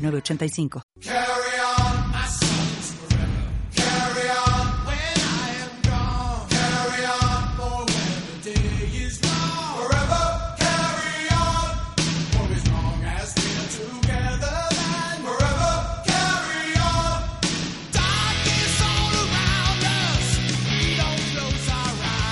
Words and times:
985. 0.00 0.82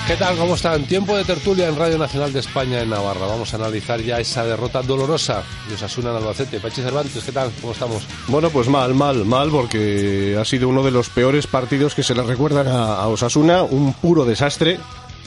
¿Qué 0.09 0.15
tal? 0.15 0.35
¿Cómo 0.37 0.55
están? 0.55 0.85
Tiempo 0.85 1.15
de 1.15 1.23
tertulia 1.23 1.67
en 1.67 1.75
Radio 1.75 1.99
Nacional 1.99 2.33
de 2.33 2.39
España 2.39 2.81
en 2.81 2.89
Navarra. 2.89 3.27
Vamos 3.27 3.53
a 3.53 3.57
analizar 3.57 4.01
ya 4.01 4.19
esa 4.19 4.43
derrota 4.43 4.81
dolorosa 4.81 5.43
de 5.67 5.75
Osasuna 5.75 6.09
en 6.09 6.15
Albacete. 6.15 6.59
Pachi 6.59 6.81
Cervantes, 6.81 7.23
¿qué 7.23 7.31
tal? 7.31 7.51
¿Cómo 7.61 7.73
estamos? 7.73 8.07
Bueno, 8.27 8.49
pues 8.49 8.67
mal, 8.69 8.95
mal, 8.95 9.23
mal, 9.23 9.51
porque 9.51 10.35
ha 10.41 10.43
sido 10.45 10.67
uno 10.67 10.81
de 10.81 10.89
los 10.89 11.09
peores 11.09 11.45
partidos 11.45 11.93
que 11.93 12.01
se 12.01 12.15
le 12.15 12.23
recuerdan 12.23 12.67
a, 12.69 13.05
Osasuna. 13.05 13.61
Un 13.61 13.93
puro 13.93 14.25
desastre, 14.25 14.79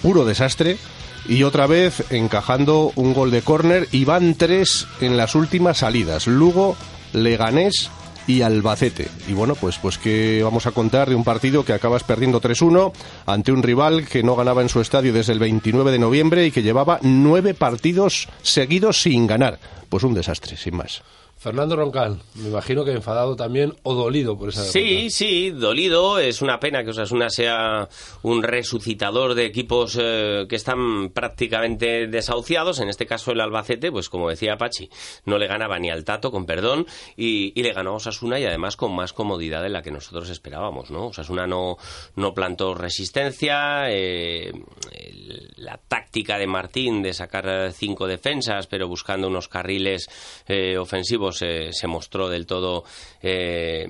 puro 0.02 0.24
desastre. 0.24 0.78
Y 1.28 1.44
otra 1.44 1.69
vez 1.69 2.02
encajando 2.11 2.91
un 2.96 3.14
gol 3.14 3.30
de 3.30 3.42
córner 3.42 3.86
y 3.92 4.05
van 4.05 4.34
tres 4.34 4.89
en 5.00 5.17
las 5.17 5.36
últimas 5.36 5.78
salidas. 5.78 6.27
Lugo, 6.27 6.77
Leganés 7.12 7.89
y 8.27 8.42
Albacete. 8.42 9.09
Y 9.28 9.33
bueno, 9.33 9.55
pues, 9.55 9.78
pues 9.78 9.98
que 9.98 10.42
vamos 10.42 10.67
a 10.67 10.73
contar 10.73 11.09
de 11.09 11.15
un 11.15 11.25
partido 11.25 11.65
que 11.65 11.73
acabas 11.73 12.05
perdiendo 12.05 12.41
3-1 12.41 12.92
ante 13.27 13.53
un 13.53 13.62
rival 13.62 14.06
que 14.06 14.23
no 14.23 14.37
ganaba 14.37 14.62
en 14.62 14.69
su 14.69 14.81
estadio 14.81 15.12
desde 15.12 15.33
el 15.33 15.39
29 15.39 15.91
de 15.91 15.98
noviembre 15.98 16.47
y 16.47 16.51
que 16.51 16.62
llevaba 16.62 16.98
nueve 17.03 17.55
partidos 17.55 18.29
seguidos 18.42 19.03
sin 19.03 19.27
ganar. 19.27 19.59
Pues 19.89 20.05
un 20.05 20.14
desastre, 20.14 20.56
sin 20.56 20.77
más. 20.77 21.03
Fernando 21.43 21.75
Roncal, 21.75 22.21
me 22.37 22.51
imagino 22.51 22.85
que 22.85 22.93
enfadado 22.93 23.35
también 23.35 23.75
o 23.83 23.95
dolido 23.95 24.39
por 24.39 24.51
esa 24.51 24.62
Sí, 24.62 25.11
sí, 25.11 25.51
dolido. 25.51 26.21
Es 26.21 26.41
una 26.41 26.61
pena 26.61 26.85
que 26.85 26.91
Osasuna 26.91 27.31
sea 27.31 27.89
un 28.23 28.45
resucitador 28.45 29.35
de 29.35 29.47
equipos 29.47 29.98
eh, 30.01 30.47
que 30.48 30.55
están 30.55 31.11
prácticamente 31.11 32.07
desahuciados. 32.07 32.79
En 32.79 32.89
este 32.89 33.07
caso 33.07 33.33
el 33.33 33.41
Albacete, 33.41 33.91
pues 33.91 34.09
como 34.09 34.31
decía 34.31 34.57
Pachi, 34.57 34.89
no 35.25 35.37
le 35.37 35.48
ganaba 35.48 35.81
ni 35.81 35.91
al 35.91 36.05
Tato, 36.05 36.31
con 36.31 36.47
perdón, 36.47 36.87
y, 37.17 37.61
le 37.61 37.73
ganó 37.73 37.91
a 37.91 37.95
Osasuna 37.95 38.39
y 38.39 38.45
además 38.45 38.77
con 38.77 38.95
más 38.95 39.13
comodidad 39.13 39.65
de 39.65 39.70
la 39.70 39.83
que 39.83 39.91
nosotros 39.91 40.31
esperábamos, 40.31 40.93
¿no? 40.93 41.09
Osasuna 41.09 41.48
no, 41.48 41.77
no 42.15 42.35
plantó 42.35 42.73
resistencia, 42.73 43.91
eh, 43.91 44.53
la 45.57 45.81
táctica 45.89 46.39
de 46.39 46.47
Martín 46.47 47.03
de 47.03 47.13
sacar 47.13 47.73
cinco 47.73 48.07
defensas, 48.07 48.69
pero 48.69 48.87
buscando 48.87 49.27
unos 49.27 49.48
carriles 49.48 50.09
eh, 50.47 50.79
ofensivos 50.79 51.31
se 51.33 51.86
mostró 51.86 52.28
del 52.28 52.47
todo 52.47 52.84
eh, 53.22 53.88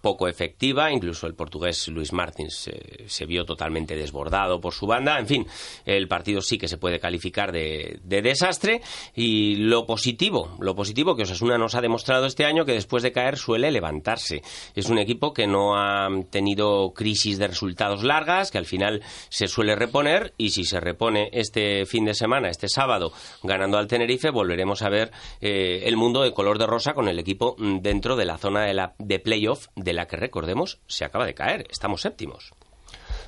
poco 0.00 0.28
efectiva, 0.28 0.92
incluso 0.92 1.26
el 1.26 1.34
portugués 1.34 1.88
Luis 1.88 2.12
Martins 2.12 2.70
se 3.06 3.26
vio 3.26 3.44
totalmente 3.44 3.96
desbordado 3.96 4.60
por 4.60 4.72
su 4.72 4.86
banda, 4.86 5.18
en 5.18 5.26
fin, 5.26 5.46
el 5.84 6.08
partido 6.08 6.40
sí 6.40 6.58
que 6.58 6.68
se 6.68 6.78
puede 6.78 6.98
calificar 6.98 7.52
de, 7.52 8.00
desastre. 8.04 8.80
Y 9.14 9.56
lo 9.56 9.86
positivo, 9.86 10.56
lo 10.60 10.74
positivo 10.74 11.16
que 11.16 11.22
Osasuna 11.22 11.58
nos 11.58 11.74
ha 11.74 11.80
demostrado 11.80 12.26
este 12.26 12.44
año 12.44 12.64
que 12.64 12.72
después 12.72 13.02
de 13.02 13.12
caer 13.12 13.36
suele 13.36 13.70
levantarse. 13.70 14.42
Es 14.74 14.88
un 14.88 14.98
equipo 14.98 15.32
que 15.32 15.46
no 15.46 15.76
ha 15.76 16.08
tenido 16.30 16.92
crisis 16.92 17.38
de 17.38 17.48
resultados 17.48 18.02
largas, 18.02 18.50
que 18.50 18.58
al 18.58 18.66
final 18.66 19.02
se 19.28 19.46
suele 19.46 19.74
reponer. 19.74 20.34
Y 20.36 20.50
si 20.50 20.64
se 20.64 20.80
repone 20.80 21.30
este 21.32 21.86
fin 21.86 22.04
de 22.04 22.14
semana, 22.14 22.48
este 22.48 22.68
sábado, 22.68 23.12
ganando 23.42 23.78
al 23.78 23.86
Tenerife, 23.86 24.30
volveremos 24.30 24.82
a 24.82 24.88
ver 24.88 25.10
eh, 25.40 25.82
el 25.84 25.96
mundo 25.96 26.22
de 26.22 26.32
color 26.32 26.58
de 26.58 26.66
rosa 26.66 26.94
con 26.94 27.08
el 27.08 27.18
equipo 27.18 27.56
dentro 27.58 28.16
de 28.16 28.24
la 28.24 28.38
zona 28.38 28.64
de, 28.64 28.74
la, 28.74 28.94
de 28.98 29.18
playoff 29.18 29.68
la 29.92 30.06
que 30.06 30.16
recordemos 30.16 30.80
se 30.86 31.04
acaba 31.04 31.26
de 31.26 31.34
caer. 31.34 31.66
Estamos 31.70 32.02
séptimos. 32.02 32.52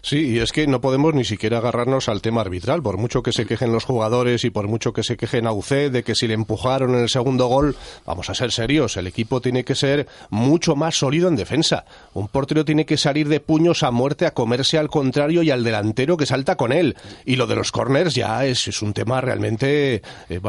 Sí, 0.05 0.33
y 0.33 0.39
es 0.41 0.51
que 0.51 0.67
no 0.67 0.81
podemos 0.81 1.15
ni 1.15 1.25
siquiera 1.25 1.59
agarrarnos 1.59 2.09
al 2.09 2.23
tema 2.23 2.41
arbitral, 2.41 2.83
por 2.83 2.99
mucho 2.99 3.23
que 3.23 3.31
se 3.31 3.47
quejen 3.47 3.73
los 3.73 3.85
jugadores 3.85 4.45
y 4.45 4.51
por 4.51 4.67
mucho 4.67 4.93
que 4.93 5.05
se 5.05 5.17
quejen 5.17 5.47
a 5.47 5.53
UC 5.53 5.69
de 5.93 6.03
que 6.03 6.17
si 6.17 6.27
le 6.27 6.35
empujaron 6.35 6.97
en 6.97 7.03
el 7.03 7.09
segundo 7.09 7.47
gol, 7.47 7.77
vamos 8.05 8.29
a 8.29 8.35
ser 8.35 8.51
serios, 8.51 8.97
el 8.97 9.07
equipo 9.07 9.41
tiene 9.41 9.65
que 9.65 9.77
ser 9.77 10.09
mucho 10.29 10.75
más 10.75 10.97
sólido 10.97 11.29
en 11.29 11.37
defensa. 11.37 11.85
Un 12.15 12.27
portero 12.27 12.65
tiene 12.65 12.85
que 12.85 12.97
salir 12.97 13.29
de 13.29 13.39
puños 13.39 13.85
a 13.85 13.93
muerte 13.93 14.27
a 14.27 14.33
comerse 14.33 14.77
al 14.77 14.89
contrario 14.89 15.45
y 15.45 15.53
al 15.53 15.63
delantero 15.63 16.17
que 16.17 16.27
salta 16.27 16.57
con 16.57 16.73
él. 16.73 16.97
Y 17.25 17.37
lo 17.37 17.47
de 17.47 17.55
los 17.55 17.71
corners 17.71 18.17
ya 18.17 18.45
es, 18.45 18.67
es 18.67 18.83
un 18.83 18.95
tema 18.95 19.21
realmente 19.21 20.03
eh, 20.29 20.41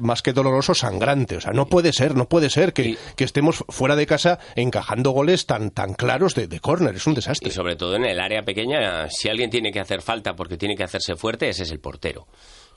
más 0.00 0.22
que 0.22 0.32
doloroso, 0.32 0.74
sangrante. 0.74 1.36
O 1.36 1.40
sea, 1.40 1.52
no 1.52 1.66
puede 1.66 1.92
ser, 1.92 2.16
no 2.16 2.28
puede 2.28 2.50
ser 2.50 2.72
que, 2.72 2.96
que 3.14 3.24
estemos 3.24 3.64
fuera 3.68 3.94
de 3.94 4.06
casa 4.06 4.40
encajando 4.56 5.12
goles 5.12 5.46
tan, 5.46 5.70
tan 5.70 5.94
claros 5.94 6.34
de, 6.34 6.48
de 6.48 6.58
córner. 6.58 6.96
Es 6.96 7.06
un 7.06 7.14
desastre. 7.14 7.48
Y 7.48 7.52
sobre 7.52 7.76
todo 7.76 7.94
en 7.94 8.04
el 8.04 8.18
área 8.18 8.42
pequeña 8.44 8.95
si 9.08 9.28
alguien 9.28 9.50
tiene 9.50 9.72
que 9.72 9.80
hacer 9.80 10.02
falta 10.02 10.34
porque 10.34 10.56
tiene 10.56 10.76
que 10.76 10.84
hacerse 10.84 11.16
fuerte, 11.16 11.48
ese 11.48 11.64
es 11.64 11.70
el 11.70 11.80
portero. 11.80 12.26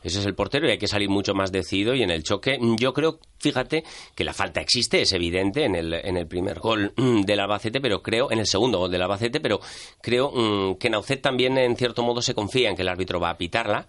Ese 0.02 0.20
es 0.20 0.26
el 0.26 0.34
portero 0.34 0.66
y 0.68 0.72
hay 0.72 0.78
que 0.78 0.88
salir 0.88 1.10
mucho 1.10 1.34
más 1.34 1.52
decidido 1.52 1.94
y 1.94 2.04
en 2.04 2.10
el 2.10 2.24
choque 2.24 2.58
yo 2.78 2.94
creo, 2.94 3.20
fíjate, 3.40 3.84
que 4.16 4.24
la 4.24 4.34
falta 4.34 4.62
existe, 4.62 5.02
es 5.02 5.12
evidente 5.12 5.66
en 5.66 5.76
el, 5.76 5.94
en 5.94 6.16
el 6.16 6.26
primer 6.26 6.60
gol 6.60 6.94
del 7.26 7.40
Albacete, 7.40 7.82
pero 7.82 8.02
creo, 8.02 8.32
en 8.32 8.40
el 8.40 8.48
segundo 8.48 8.80
gol 8.80 8.92
del 8.92 9.02
Albacete, 9.02 9.42
pero 9.42 9.60
creo 10.02 10.32
mm, 10.32 10.76
que 10.76 10.90
Naucet 10.90 11.22
también 11.22 11.58
en 11.58 11.76
cierto 11.76 12.02
modo 12.02 12.22
se 12.22 12.34
confía 12.34 12.70
en 12.70 12.78
que 12.78 12.84
el 12.84 12.88
árbitro 12.88 13.20
va 13.20 13.32
a 13.32 13.38
pitarla 13.38 13.88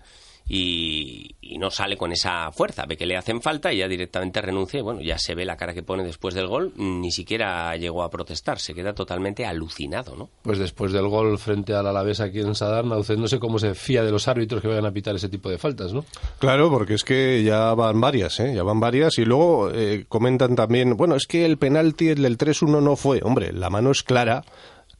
y, 0.50 1.36
no 1.58 1.70
sale 1.70 1.98
con 1.98 2.10
esa 2.10 2.50
fuerza, 2.52 2.86
ve 2.86 2.96
que 2.96 3.04
le 3.04 3.18
hacen 3.18 3.42
falta 3.42 3.70
y 3.70 3.78
ya 3.78 3.88
directamente 3.88 4.40
renuncia 4.40 4.80
y 4.80 4.82
bueno, 4.82 5.02
ya 5.02 5.18
se 5.18 5.34
ve 5.34 5.44
la 5.44 5.58
cara 5.58 5.74
que 5.74 5.82
pone 5.82 6.02
después 6.02 6.34
del 6.34 6.46
gol, 6.46 6.72
ni 6.76 7.10
siquiera 7.10 7.76
llegó 7.76 8.02
a 8.02 8.08
protestar, 8.08 8.58
se 8.58 8.72
queda 8.72 8.94
totalmente 8.94 9.44
alucinado, 9.44 10.16
¿no? 10.16 10.30
Pues 10.42 10.58
después 10.58 10.90
del 10.90 11.06
gol 11.08 11.38
frente 11.38 11.74
al 11.74 11.86
Alavés 11.86 12.20
aquí 12.20 12.40
en 12.40 12.54
Sadar, 12.54 12.86
no 12.86 13.02
sé 13.02 13.38
cómo 13.38 13.58
se 13.58 13.74
fía 13.74 14.02
de 14.02 14.10
los 14.10 14.26
árbitros 14.26 14.62
que 14.62 14.68
vayan 14.68 14.86
a 14.86 14.92
pitar 14.92 15.14
ese 15.14 15.28
tipo 15.28 15.50
de 15.50 15.58
faltas, 15.58 15.92
¿no? 15.92 16.06
Claro, 16.38 16.70
porque 16.70 16.94
es 16.94 17.04
que 17.04 17.42
ya 17.42 17.74
van 17.74 18.00
varias, 18.00 18.40
¿eh? 18.40 18.54
Ya 18.54 18.62
van 18.62 18.80
varias 18.80 19.18
y 19.18 19.26
luego 19.26 19.70
eh, 19.70 20.06
comentan 20.08 20.56
también, 20.56 20.96
bueno, 20.96 21.14
es 21.14 21.26
que 21.26 21.44
el 21.44 21.58
penalti 21.58 22.06
del 22.14 22.38
3-1 22.38 22.82
no 22.82 22.96
fue, 22.96 23.20
hombre, 23.22 23.52
la 23.52 23.68
mano 23.68 23.90
es 23.90 24.02
clara, 24.02 24.44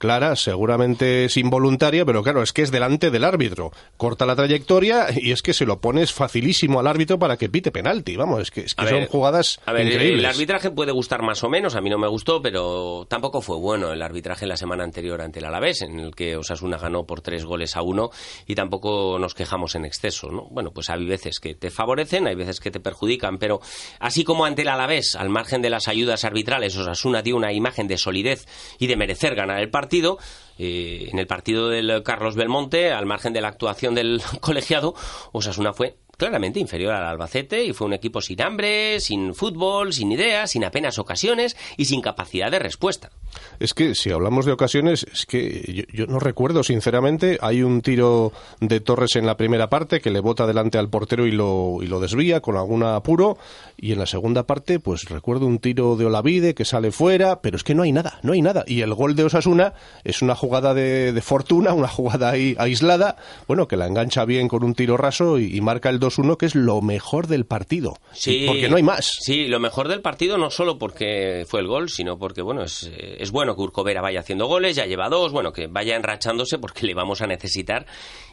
clara, 0.01 0.35
seguramente 0.35 1.27
es 1.27 1.37
involuntaria, 1.37 2.07
pero 2.07 2.23
claro, 2.23 2.43
es 2.43 2.53
que 2.53 2.63
es 2.63 2.71
delante 2.71 3.11
del 3.11 3.23
árbitro. 3.23 3.71
Corta 3.99 4.25
la 4.25 4.35
trayectoria 4.35 5.09
y 5.15 5.31
es 5.31 5.43
que 5.43 5.53
se 5.53 5.67
lo 5.67 5.81
pones 5.81 6.13
facilísimo 6.13 6.81
al 6.81 6.87
árbitro 6.87 7.19
para 7.19 7.37
que 7.37 7.51
pite 7.51 7.71
penalti. 7.71 8.17
Vamos, 8.17 8.41
es 8.41 8.51
que, 8.51 8.67
son 8.67 9.07
jugadas 9.07 9.61
a 9.67 9.73
ver, 9.73 9.87
increíbles. 9.87 10.21
El 10.21 10.27
arbitraje 10.27 10.71
puede 10.71 10.93
gustar 10.93 11.23
más 11.23 11.45
o 11.45 11.51
menos, 11.51 11.77
a 11.77 11.83
mí 11.83 11.91
no 11.91 11.99
me 11.99 12.09
gustó, 12.09 12.41
pero 12.41 13.07
tampoco 13.09 13.43
fue 13.43 13.59
bueno 13.59 13.93
el 13.93 14.01
arbitraje 14.01 14.47
la 14.47 14.57
semana 14.57 14.85
anterior 14.85 15.21
ante 15.21 15.41
el 15.41 15.45
Alavés, 15.45 15.83
en 15.83 16.01
el 16.01 16.15
que 16.15 16.35
Osasuna 16.35 16.79
ganó 16.79 17.05
por 17.05 17.21
tres 17.21 17.45
goles 17.45 17.77
a 17.77 17.83
uno 17.83 18.09
y 18.47 18.55
tampoco 18.55 19.19
nos 19.19 19.35
quejamos 19.35 19.75
en 19.75 19.85
exceso, 19.85 20.31
¿no? 20.31 20.49
Bueno, 20.51 20.71
pues 20.73 20.89
hay 20.89 21.05
veces 21.05 21.41
que 21.41 21.55
te 21.55 21.71
favorecen, 21.71 22.27
hay 22.27 22.37
veces 22.37 22.59
que 22.59 22.71
te 22.71 22.81
perjudican, 22.81 23.37
pero 23.37 23.61
así 23.99 24.25
como 24.25 24.47
ante 24.47 24.63
el 24.63 24.69
Alavés, 24.69 25.15
al 25.15 25.29
margen 25.29 25.61
de 25.61 25.69
las 25.69 25.89
ayudas 25.89 26.25
arbitrales, 26.25 26.75
Osasuna 26.75 27.21
dio 27.21 27.37
una 27.37 27.53
imagen 27.53 27.87
de 27.87 27.99
solidez 27.99 28.47
y 28.79 28.87
de 28.87 28.97
merecer 28.97 29.35
ganar 29.35 29.61
el 29.61 29.69
partido, 29.69 29.90
partido, 29.91 30.19
eh, 30.57 31.09
en 31.11 31.19
el 31.19 31.27
partido 31.27 31.69
del 31.69 32.05
Carlos 32.05 32.37
Belmonte, 32.37 32.93
al 32.93 33.07
margen 33.07 33.33
de 33.33 33.41
la 33.41 33.49
actuación 33.49 33.97
del 33.97 34.23
colegiado, 34.41 34.95
Osasuna 35.33 35.73
fue 35.73 35.97
claramente 36.21 36.61
inferior 36.61 36.93
al 36.93 37.07
Albacete 37.07 37.65
y 37.65 37.73
fue 37.73 37.87
un 37.87 37.95
equipo 37.95 38.21
sin 38.21 38.43
hambre, 38.43 39.01
sin 39.01 39.35
fútbol, 39.35 39.95
sin 39.95 40.13
ideas, 40.13 40.51
sin 40.51 40.65
apenas 40.65 40.99
ocasiones 40.99 41.57
y 41.79 41.87
sin 41.87 42.03
capacidad 42.03 42.51
de 42.51 42.59
respuesta. 42.59 43.11
Es 43.59 43.73
que 43.73 43.95
si 43.95 44.11
hablamos 44.11 44.45
de 44.45 44.53
ocasiones, 44.53 45.07
es 45.11 45.25
que 45.25 45.87
yo, 45.93 46.07
no 46.07 46.19
recuerdo, 46.19 46.63
sinceramente, 46.63 47.39
hay 47.41 47.63
un 47.63 47.81
tiro 47.81 48.33
de 48.61 48.81
Torres 48.81 49.17
en 49.17 49.25
la 49.25 49.37
primera 49.37 49.71
parte 49.71 50.01
que 50.01 50.11
le 50.11 50.21
bota 50.21 50.47
delante 50.47 50.77
al 50.77 50.91
portero 50.91 51.27
y 51.27 51.31
lo, 51.31 51.79
y 51.81 51.87
lo 51.87 52.01
desvía 52.01 52.41
con 52.41 52.57
algún 52.57 52.83
apuro, 52.83 53.39
y 53.79 53.93
en 53.93 53.99
la 53.99 54.07
segunda 54.07 54.47
parte, 54.47 54.79
pues 54.79 55.05
recuerdo 55.09 55.47
un 55.47 55.59
tiro 55.59 55.97
de 55.97 56.05
Olavide 56.05 56.55
que 56.55 56.67
sale 56.67 56.93
fuera, 56.93 57.41
pero 57.41 57.57
es 57.57 57.65
que 57.65 57.75
no 57.75 57.83
hay 57.83 57.93
nada, 57.93 58.19
no 58.23 58.35
hay 58.35 58.43
nada. 58.43 58.65
Y 58.67 58.83
el 58.83 58.93
gol 58.95 59.17
de 59.17 59.25
Osasuna 59.25 59.73
es 60.05 60.21
una 60.21 60.35
jugada 60.35 60.75
de, 60.75 61.19
fortuna, 61.23 61.73
una 61.73 61.89
jugada 61.89 62.31
ahí 62.31 62.55
aislada, 62.59 63.17
bueno, 63.47 63.69
que 63.69 63.77
la 63.77 63.87
engancha 63.87 64.25
bien 64.25 64.49
con 64.49 64.65
un 64.65 64.75
tiro 64.75 64.97
raso 64.97 65.39
y, 65.39 65.61
marca 65.61 65.91
el 65.91 65.99
2-1, 66.11 66.37
que 66.37 66.47
es 66.47 66.55
lo 66.55 66.81
mejor 66.83 67.27
del 67.27 67.47
partido. 67.47 67.99
Sí, 68.13 68.45
porque 68.47 68.69
no 68.69 68.77
hay 68.77 68.83
más. 68.83 69.19
Sí, 69.21 69.47
lo 69.47 69.61
mejor 69.61 69.89
del 69.89 70.01
partido 70.01 70.39
no 70.39 70.51
solo 70.51 70.79
porque 70.79 71.45
fue 71.49 71.61
el 71.61 71.67
gol, 71.67 71.89
sino 71.89 72.19
porque, 72.19 72.43
bueno, 72.43 72.63
es, 72.63 72.91
es 72.97 73.31
bueno 73.31 73.55
que 73.55 73.63
Urcovera 73.63 74.01
vaya 74.01 74.21
haciendo 74.21 74.47
goles, 74.47 74.77
ya 74.77 74.87
lleva 74.87 75.09
dos, 75.09 75.33
bueno, 75.33 75.53
que 75.53 75.67
vaya 75.67 75.97
enrachándose 75.97 76.59
porque 76.59 76.87
le 76.87 76.95
vamos 76.95 77.23
a 77.23 77.27
necesitar. 77.27 77.87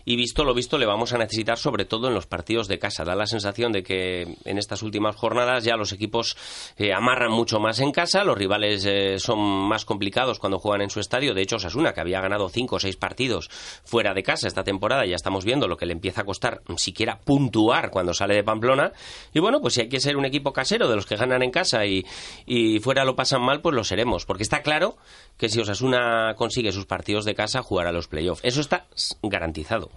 Y 0.09 0.15
visto 0.15 0.45
lo 0.45 0.54
visto, 0.54 0.77
le 0.77 0.86
vamos 0.86 1.12
a 1.12 1.18
necesitar 1.18 1.57
sobre 1.57 1.83
todo 1.83 2.07
en 2.07 2.13
los 2.13 2.27
partidos 2.27 2.69
de 2.69 2.80
casa. 2.80 3.04
Da 3.04 3.13
la 3.13 3.27
sensación 3.27 3.74
de 3.74 3.83
que 3.83 4.38
en 4.45 4.57
estas 4.57 4.81
últimas 4.81 5.18
jornadas 5.18 5.65
ya 5.65 5.75
los 5.75 5.92
equipos 5.92 6.38
eh, 6.77 6.94
amarran 6.94 7.30
mucho 7.30 7.59
más 7.59 7.81
en 7.81 7.92
casa, 7.92 8.24
los 8.24 8.38
rivales 8.38 8.86
eh, 8.86 9.19
son 9.19 9.38
más 9.68 9.83
complicados 9.83 10.39
cuando 10.39 10.59
juegan 10.59 10.83
en 10.83 10.89
su 10.89 11.01
estadio. 11.01 11.33
De 11.33 11.42
hecho, 11.42 11.59
Sasuna, 11.59 11.92
que 11.92 12.00
había 12.00 12.21
ganado 12.21 12.48
cinco 12.48 12.77
o 12.77 12.80
seis 12.80 12.95
partidos 12.95 13.50
fuera 13.83 14.13
de 14.13 14.24
casa 14.24 14.48
esta 14.48 14.63
temporada, 14.63 15.06
ya 15.06 15.15
estamos 15.18 15.44
viendo 15.44 15.68
lo 15.68 15.75
que 15.75 15.86
le 15.86 15.92
empieza 15.92 16.21
a 16.21 16.24
costar 16.24 16.62
siquiera 16.77 17.19
puntuar 17.19 17.92
cuando 17.92 18.13
sale 18.13 18.33
de 18.33 18.45
Pamplona. 18.45 18.94
Y 19.33 19.42
bueno, 19.42 19.60
pues 19.60 19.74
si 19.74 19.81
hay 19.81 19.89
que 19.89 20.00
ser 20.00 20.15
un 20.15 20.24
equipo 20.24 20.53
casero 20.53 20.88
de 20.88 20.95
los 20.95 21.06
que 21.06 21.18
ganan 21.18 21.44
en 21.44 21.51
casa 21.51 21.86
y, 21.86 22.06
y 22.45 22.80
fuera 22.80 23.03
lo 23.03 23.18
pasan 23.18 23.42
mal, 23.42 23.60
pues 23.60 23.75
lo 23.75 23.83
seremos. 23.83 24.25
Porque 24.25 24.44
está 24.44 24.62
claro 24.62 24.95
que 25.38 25.50
si 25.50 25.60
Osasuna 25.60 26.33
consigue 26.38 26.71
sus 26.71 26.86
partidos 26.86 27.25
de 27.25 27.36
casa, 27.36 27.62
jugará 27.62 27.92
los 27.92 28.07
playoffs. 28.07 28.45
Eso 28.45 28.62
está 28.62 28.86
garantizado. 29.21 29.97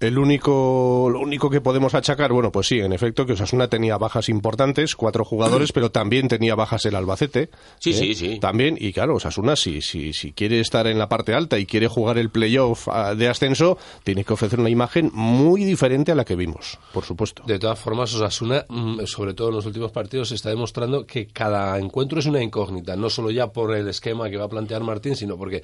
El 0.00 0.18
único, 0.18 1.10
lo 1.12 1.20
único 1.20 1.50
que 1.50 1.60
podemos 1.60 1.94
achacar, 1.94 2.32
bueno, 2.32 2.50
pues 2.50 2.68
sí, 2.68 2.80
en 2.80 2.94
efecto, 2.94 3.26
que 3.26 3.34
Osasuna 3.34 3.68
tenía 3.68 3.98
bajas 3.98 4.30
importantes, 4.30 4.96
cuatro 4.96 5.26
jugadores, 5.26 5.72
pero 5.74 5.90
también 5.90 6.26
tenía 6.26 6.54
bajas 6.54 6.86
el 6.86 6.94
Albacete. 6.94 7.50
Sí, 7.80 7.92
sí, 7.92 8.12
¿eh? 8.12 8.14
sí. 8.14 8.40
También, 8.40 8.78
y 8.80 8.94
claro, 8.94 9.16
Osasuna, 9.16 9.56
si, 9.56 9.82
si, 9.82 10.14
si 10.14 10.32
quiere 10.32 10.58
estar 10.60 10.86
en 10.86 10.98
la 10.98 11.10
parte 11.10 11.34
alta 11.34 11.58
y 11.58 11.66
quiere 11.66 11.86
jugar 11.86 12.16
el 12.16 12.30
playoff 12.30 12.88
ah, 12.88 13.14
de 13.14 13.28
ascenso, 13.28 13.76
tiene 14.02 14.24
que 14.24 14.32
ofrecer 14.32 14.58
una 14.58 14.70
imagen 14.70 15.10
muy 15.12 15.66
diferente 15.66 16.12
a 16.12 16.14
la 16.14 16.24
que 16.24 16.34
vimos, 16.34 16.78
por 16.94 17.04
supuesto. 17.04 17.42
De 17.46 17.58
todas 17.58 17.78
formas, 17.78 18.14
Osasuna, 18.14 18.64
mm, 18.70 19.04
sobre 19.04 19.34
todo 19.34 19.50
en 19.50 19.56
los 19.56 19.66
últimos 19.66 19.92
partidos, 19.92 20.32
está 20.32 20.48
demostrando 20.48 21.04
que 21.04 21.26
cada 21.26 21.78
encuentro 21.78 22.20
es 22.20 22.24
una 22.24 22.42
incógnita, 22.42 22.96
no 22.96 23.10
solo 23.10 23.30
ya 23.30 23.48
por 23.48 23.76
el 23.76 23.86
esquema 23.86 24.30
que 24.30 24.38
va 24.38 24.46
a 24.46 24.48
plantear 24.48 24.82
Martín, 24.82 25.14
sino 25.14 25.36
porque 25.36 25.62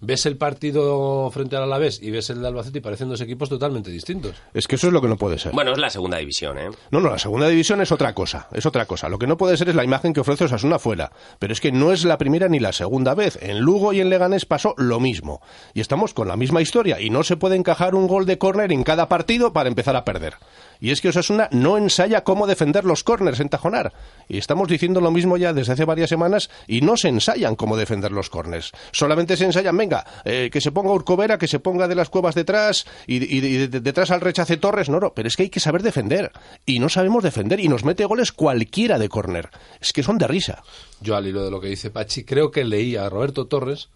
ves 0.00 0.26
el 0.26 0.36
partido 0.36 1.30
frente 1.30 1.54
al 1.54 1.62
Alavés 1.62 2.02
y 2.02 2.10
ves 2.10 2.30
el 2.30 2.40
de 2.40 2.48
Albacete 2.48 2.78
y 2.78 2.80
parecen 2.80 3.08
dos 3.08 3.20
equipos 3.20 3.48
totalmente 3.48 3.75
distintos. 3.84 4.36
Es 4.54 4.66
que 4.66 4.76
eso 4.76 4.88
es 4.88 4.92
lo 4.92 5.00
que 5.00 5.08
no 5.08 5.16
puede 5.16 5.38
ser. 5.38 5.52
Bueno, 5.52 5.72
es 5.72 5.78
la 5.78 5.90
segunda 5.90 6.18
división, 6.18 6.58
¿eh? 6.58 6.70
No, 6.90 7.00
no, 7.00 7.10
la 7.10 7.18
segunda 7.18 7.48
división 7.48 7.80
es 7.80 7.92
otra 7.92 8.14
cosa, 8.14 8.48
es 8.52 8.66
otra 8.66 8.86
cosa. 8.86 9.08
Lo 9.08 9.18
que 9.18 9.26
no 9.26 9.36
puede 9.36 9.56
ser 9.56 9.68
es 9.68 9.74
la 9.74 9.84
imagen 9.84 10.12
que 10.12 10.20
ofrece 10.20 10.44
Osasuna 10.44 10.78
fuera. 10.78 11.12
Pero 11.38 11.52
es 11.52 11.60
que 11.60 11.72
no 11.72 11.92
es 11.92 12.04
la 12.04 12.18
primera 12.18 12.48
ni 12.48 12.60
la 12.60 12.72
segunda 12.72 13.14
vez. 13.14 13.38
En 13.42 13.60
Lugo 13.60 13.92
y 13.92 14.00
en 14.00 14.10
Leganés 14.10 14.46
pasó 14.46 14.74
lo 14.76 15.00
mismo. 15.00 15.40
Y 15.74 15.80
estamos 15.80 16.14
con 16.14 16.28
la 16.28 16.36
misma 16.36 16.62
historia. 16.62 17.00
Y 17.00 17.10
no 17.10 17.22
se 17.22 17.36
puede 17.36 17.56
encajar 17.56 17.94
un 17.94 18.06
gol 18.06 18.26
de 18.26 18.38
córner 18.38 18.72
en 18.72 18.84
cada 18.84 19.08
partido 19.08 19.52
para 19.52 19.68
empezar 19.68 19.96
a 19.96 20.04
perder. 20.04 20.34
Y 20.80 20.90
es 20.90 21.00
que 21.00 21.08
Osasuna 21.08 21.48
no 21.52 21.78
ensaya 21.78 22.24
cómo 22.24 22.46
defender 22.46 22.84
los 22.84 23.02
córners 23.02 23.40
en 23.40 23.48
Tajonar. 23.48 23.92
Y 24.28 24.38
estamos 24.38 24.68
diciendo 24.68 25.00
lo 25.00 25.10
mismo 25.10 25.36
ya 25.36 25.52
desde 25.52 25.72
hace 25.72 25.84
varias 25.84 26.10
semanas 26.10 26.50
y 26.66 26.80
no 26.80 26.96
se 26.96 27.08
ensayan 27.08 27.56
cómo 27.56 27.76
defender 27.76 28.12
los 28.12 28.30
córners. 28.30 28.72
Solamente 28.92 29.36
se 29.36 29.44
ensayan, 29.44 29.76
venga, 29.76 30.04
eh, 30.24 30.50
que 30.52 30.60
se 30.60 30.72
ponga 30.72 30.92
Urcovera, 30.92 31.38
que 31.38 31.48
se 31.48 31.60
ponga 31.60 31.88
de 31.88 31.94
las 31.94 32.10
cuevas 32.10 32.34
detrás 32.34 32.86
y, 33.06 33.65
detrás 33.68 34.10
al 34.10 34.20
rechace 34.20 34.56
Torres. 34.56 34.88
No, 34.88 35.00
no, 35.00 35.12
pero 35.14 35.28
es 35.28 35.36
que 35.36 35.44
hay 35.44 35.50
que 35.50 35.60
saber 35.60 35.82
defender. 35.82 36.32
Y 36.64 36.78
no 36.78 36.88
sabemos 36.88 37.22
defender 37.22 37.60
y 37.60 37.68
nos 37.68 37.84
mete 37.84 38.04
goles 38.04 38.32
cualquiera 38.32 38.98
de 38.98 39.08
córner. 39.08 39.50
Es 39.80 39.92
que 39.92 40.02
son 40.02 40.18
de 40.18 40.26
risa. 40.26 40.62
Yo 41.00 41.16
al 41.16 41.26
hilo 41.26 41.44
de 41.44 41.50
lo 41.50 41.60
que 41.60 41.68
dice 41.68 41.90
Pachi, 41.90 42.24
creo 42.24 42.50
que 42.50 42.64
leí 42.64 42.96
a 42.96 43.08
Roberto 43.08 43.46
Torres 43.46 43.90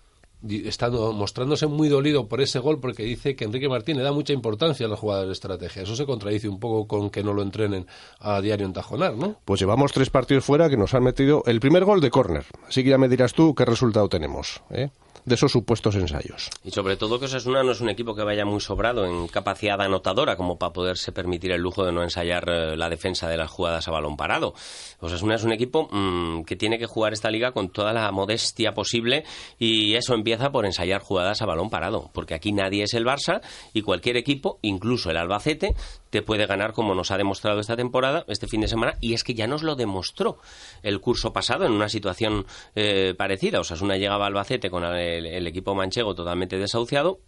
estando 0.48 1.12
mostrándose 1.12 1.66
muy 1.66 1.88
dolido 1.88 2.26
por 2.26 2.40
ese 2.40 2.58
gol 2.58 2.80
porque 2.80 3.02
dice 3.02 3.36
que 3.36 3.44
Enrique 3.44 3.68
Martín 3.68 3.96
le 3.98 4.02
da 4.02 4.12
mucha 4.12 4.32
importancia 4.32 4.86
a 4.86 4.88
los 4.88 4.98
jugadores 4.98 5.28
de 5.28 5.32
estrategia. 5.34 5.82
Eso 5.82 5.96
se 5.96 6.06
contradice 6.06 6.48
un 6.48 6.58
poco 6.58 6.86
con 6.86 7.10
que 7.10 7.22
no 7.22 7.32
lo 7.32 7.42
entrenen 7.42 7.86
a 8.18 8.40
diario 8.40 8.66
en 8.66 8.72
Tajonar, 8.72 9.16
¿no? 9.16 9.36
Pues 9.44 9.60
llevamos 9.60 9.92
tres 9.92 10.10
partidos 10.10 10.44
fuera 10.44 10.70
que 10.70 10.76
nos 10.76 10.94
han 10.94 11.02
metido 11.02 11.42
el 11.46 11.60
primer 11.60 11.84
gol 11.84 12.00
de 12.00 12.10
córner. 12.10 12.46
Así 12.66 12.82
que 12.82 12.90
ya 12.90 12.98
me 12.98 13.08
dirás 13.08 13.34
tú 13.34 13.54
qué 13.54 13.64
resultado 13.64 14.08
tenemos. 14.08 14.62
¿eh? 14.70 14.88
De 15.24 15.34
esos 15.34 15.52
supuestos 15.52 15.94
ensayos. 15.96 16.50
Y 16.64 16.70
sobre 16.70 16.96
todo 16.96 17.18
que 17.18 17.26
Osasuna 17.26 17.62
no 17.62 17.72
es 17.72 17.80
un 17.80 17.88
equipo 17.88 18.14
que 18.14 18.22
vaya 18.22 18.44
muy 18.44 18.60
sobrado 18.60 19.06
en 19.06 19.28
capacidad 19.28 19.80
anotadora 19.80 20.36
como 20.36 20.58
para 20.58 20.72
poderse 20.72 21.12
permitir 21.12 21.52
el 21.52 21.60
lujo 21.60 21.84
de 21.84 21.92
no 21.92 22.02
ensayar 22.02 22.44
eh, 22.48 22.76
la 22.76 22.88
defensa 22.88 23.28
de 23.28 23.36
las 23.36 23.50
jugadas 23.50 23.86
a 23.88 23.90
balón 23.90 24.16
parado. 24.16 24.54
Osasuna 25.00 25.34
es 25.34 25.44
un 25.44 25.52
equipo 25.52 25.88
mm, 25.90 26.44
que 26.44 26.56
tiene 26.56 26.78
que 26.78 26.86
jugar 26.86 27.12
esta 27.12 27.30
liga 27.30 27.52
con 27.52 27.70
toda 27.70 27.92
la 27.92 28.10
modestia 28.12 28.72
posible 28.72 29.24
y 29.58 29.94
eso 29.94 30.14
empieza 30.14 30.50
por 30.50 30.66
ensayar 30.66 31.00
jugadas 31.00 31.42
a 31.42 31.46
balón 31.46 31.70
parado, 31.70 32.10
porque 32.12 32.34
aquí 32.34 32.52
nadie 32.52 32.84
es 32.84 32.94
el 32.94 33.04
Barça 33.04 33.40
y 33.72 33.82
cualquier 33.82 34.16
equipo, 34.16 34.58
incluso 34.62 35.10
el 35.10 35.16
Albacete, 35.16 35.74
te 36.10 36.22
puede 36.22 36.46
ganar 36.46 36.72
como 36.72 36.94
nos 36.94 37.10
ha 37.10 37.16
demostrado 37.16 37.60
esta 37.60 37.76
temporada, 37.76 38.24
este 38.28 38.46
fin 38.46 38.60
de 38.60 38.68
semana, 38.68 38.96
y 39.00 39.14
es 39.14 39.24
que 39.24 39.34
ya 39.34 39.46
nos 39.46 39.62
lo 39.62 39.76
demostró 39.76 40.38
el 40.82 41.00
curso 41.00 41.32
pasado 41.32 41.64
en 41.64 41.72
una 41.72 41.88
situación 41.88 42.46
eh, 42.74 43.14
parecida. 43.16 43.60
Osasuna 43.60 43.96
llegaba 43.96 44.26
al 44.26 44.32
Albacete 44.32 44.70
con 44.70 44.84
el, 44.84 45.46
equipo 45.46 45.74
manchego 45.74 46.14
totalmente 46.14 46.58
desahuciado, 46.58 47.20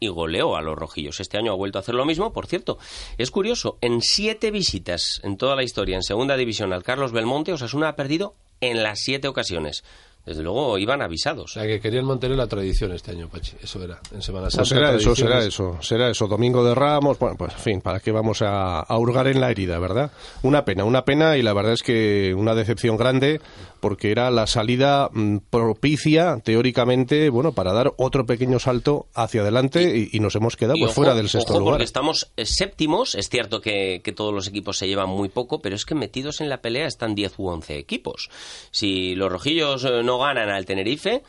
y 0.00 0.08
goleó 0.08 0.56
a 0.56 0.62
los 0.62 0.76
rojillos. 0.76 1.20
Este 1.20 1.38
año 1.38 1.52
ha 1.52 1.56
vuelto 1.56 1.78
a 1.78 1.80
hacer 1.80 1.94
lo 1.94 2.04
mismo. 2.04 2.32
Por 2.32 2.48
cierto, 2.48 2.76
es 3.18 3.30
curioso, 3.30 3.78
en 3.80 4.00
siete 4.00 4.50
visitas 4.50 5.20
en 5.22 5.36
toda 5.36 5.54
la 5.54 5.62
historia 5.62 5.94
en 5.94 6.02
segunda 6.02 6.36
división 6.36 6.72
al 6.72 6.82
Carlos 6.82 7.12
Belmonte, 7.12 7.52
Osasuna 7.52 7.90
ha 7.90 7.94
perdido 7.94 8.34
en 8.60 8.82
las 8.82 8.98
siete 8.98 9.28
ocasiones 9.28 9.84
desde 10.24 10.42
luego 10.42 10.78
iban 10.78 11.02
avisados. 11.02 11.44
O 11.44 11.54
sea, 11.54 11.66
que 11.66 11.80
querían 11.80 12.04
mantener 12.04 12.36
la 12.36 12.46
tradición 12.46 12.92
este 12.92 13.10
año, 13.10 13.28
Pachi. 13.28 13.56
Eso 13.62 13.82
era, 13.82 14.00
en 14.12 14.22
Semana 14.22 14.44
pues 14.44 14.54
Santa. 14.54 14.68
será 14.68 14.94
eso, 14.94 15.16
será 15.16 15.44
eso, 15.44 15.78
será 15.80 16.10
eso. 16.10 16.26
Domingo 16.28 16.64
de 16.64 16.74
Ramos, 16.74 17.18
bueno, 17.18 17.36
pues 17.36 17.52
en 17.54 17.58
fin, 17.58 17.80
¿para 17.80 18.00
qué 18.00 18.12
vamos 18.12 18.42
a, 18.42 18.80
a, 18.80 18.98
hurgar 18.98 19.26
en 19.26 19.40
la 19.40 19.50
herida, 19.50 19.78
verdad? 19.78 20.12
Una 20.42 20.64
pena, 20.64 20.84
una 20.84 21.04
pena 21.04 21.36
y 21.36 21.42
la 21.42 21.52
verdad 21.52 21.72
es 21.72 21.82
que 21.82 22.34
una 22.36 22.54
decepción 22.54 22.96
grande 22.96 23.40
porque 23.82 24.12
era 24.12 24.30
la 24.30 24.46
salida 24.46 25.10
mm, 25.12 25.38
propicia, 25.50 26.38
teóricamente, 26.44 27.28
bueno, 27.30 27.52
para 27.52 27.72
dar 27.72 27.92
otro 27.96 28.24
pequeño 28.26 28.60
salto 28.60 29.06
hacia 29.12 29.40
adelante 29.40 30.08
y, 30.12 30.20
nos 30.20 30.36
hemos 30.36 30.54
quedado 30.54 30.78
pues, 30.78 30.94
fuera 30.94 31.16
del 31.16 31.28
sexto 31.28 31.58
lugar. 31.58 31.72
porque 31.72 31.84
estamos 31.84 32.30
eh, 32.36 32.46
séptimos, 32.46 33.16
es 33.16 33.28
cierto 33.28 33.60
que, 33.60 34.00
que 34.04 34.12
todos 34.12 34.32
los 34.32 34.46
equipos 34.46 34.78
se 34.78 34.86
llevan 34.86 35.08
muy 35.08 35.28
poco, 35.28 35.60
pero 35.60 35.74
es 35.74 35.84
que 35.84 35.96
metidos 35.96 36.40
en 36.40 36.48
la 36.48 36.62
pelea 36.62 36.86
están 36.86 37.16
10 37.16 37.40
u 37.40 37.48
11 37.48 37.76
equipos. 37.76 38.30
Si 38.70 39.16
los 39.16 39.32
rojillos 39.32 39.84
eh, 39.84 40.04
no 40.04 40.11
no 40.12 40.18
ganan 40.18 40.50
al 40.50 40.66
Tenerife 40.66 41.22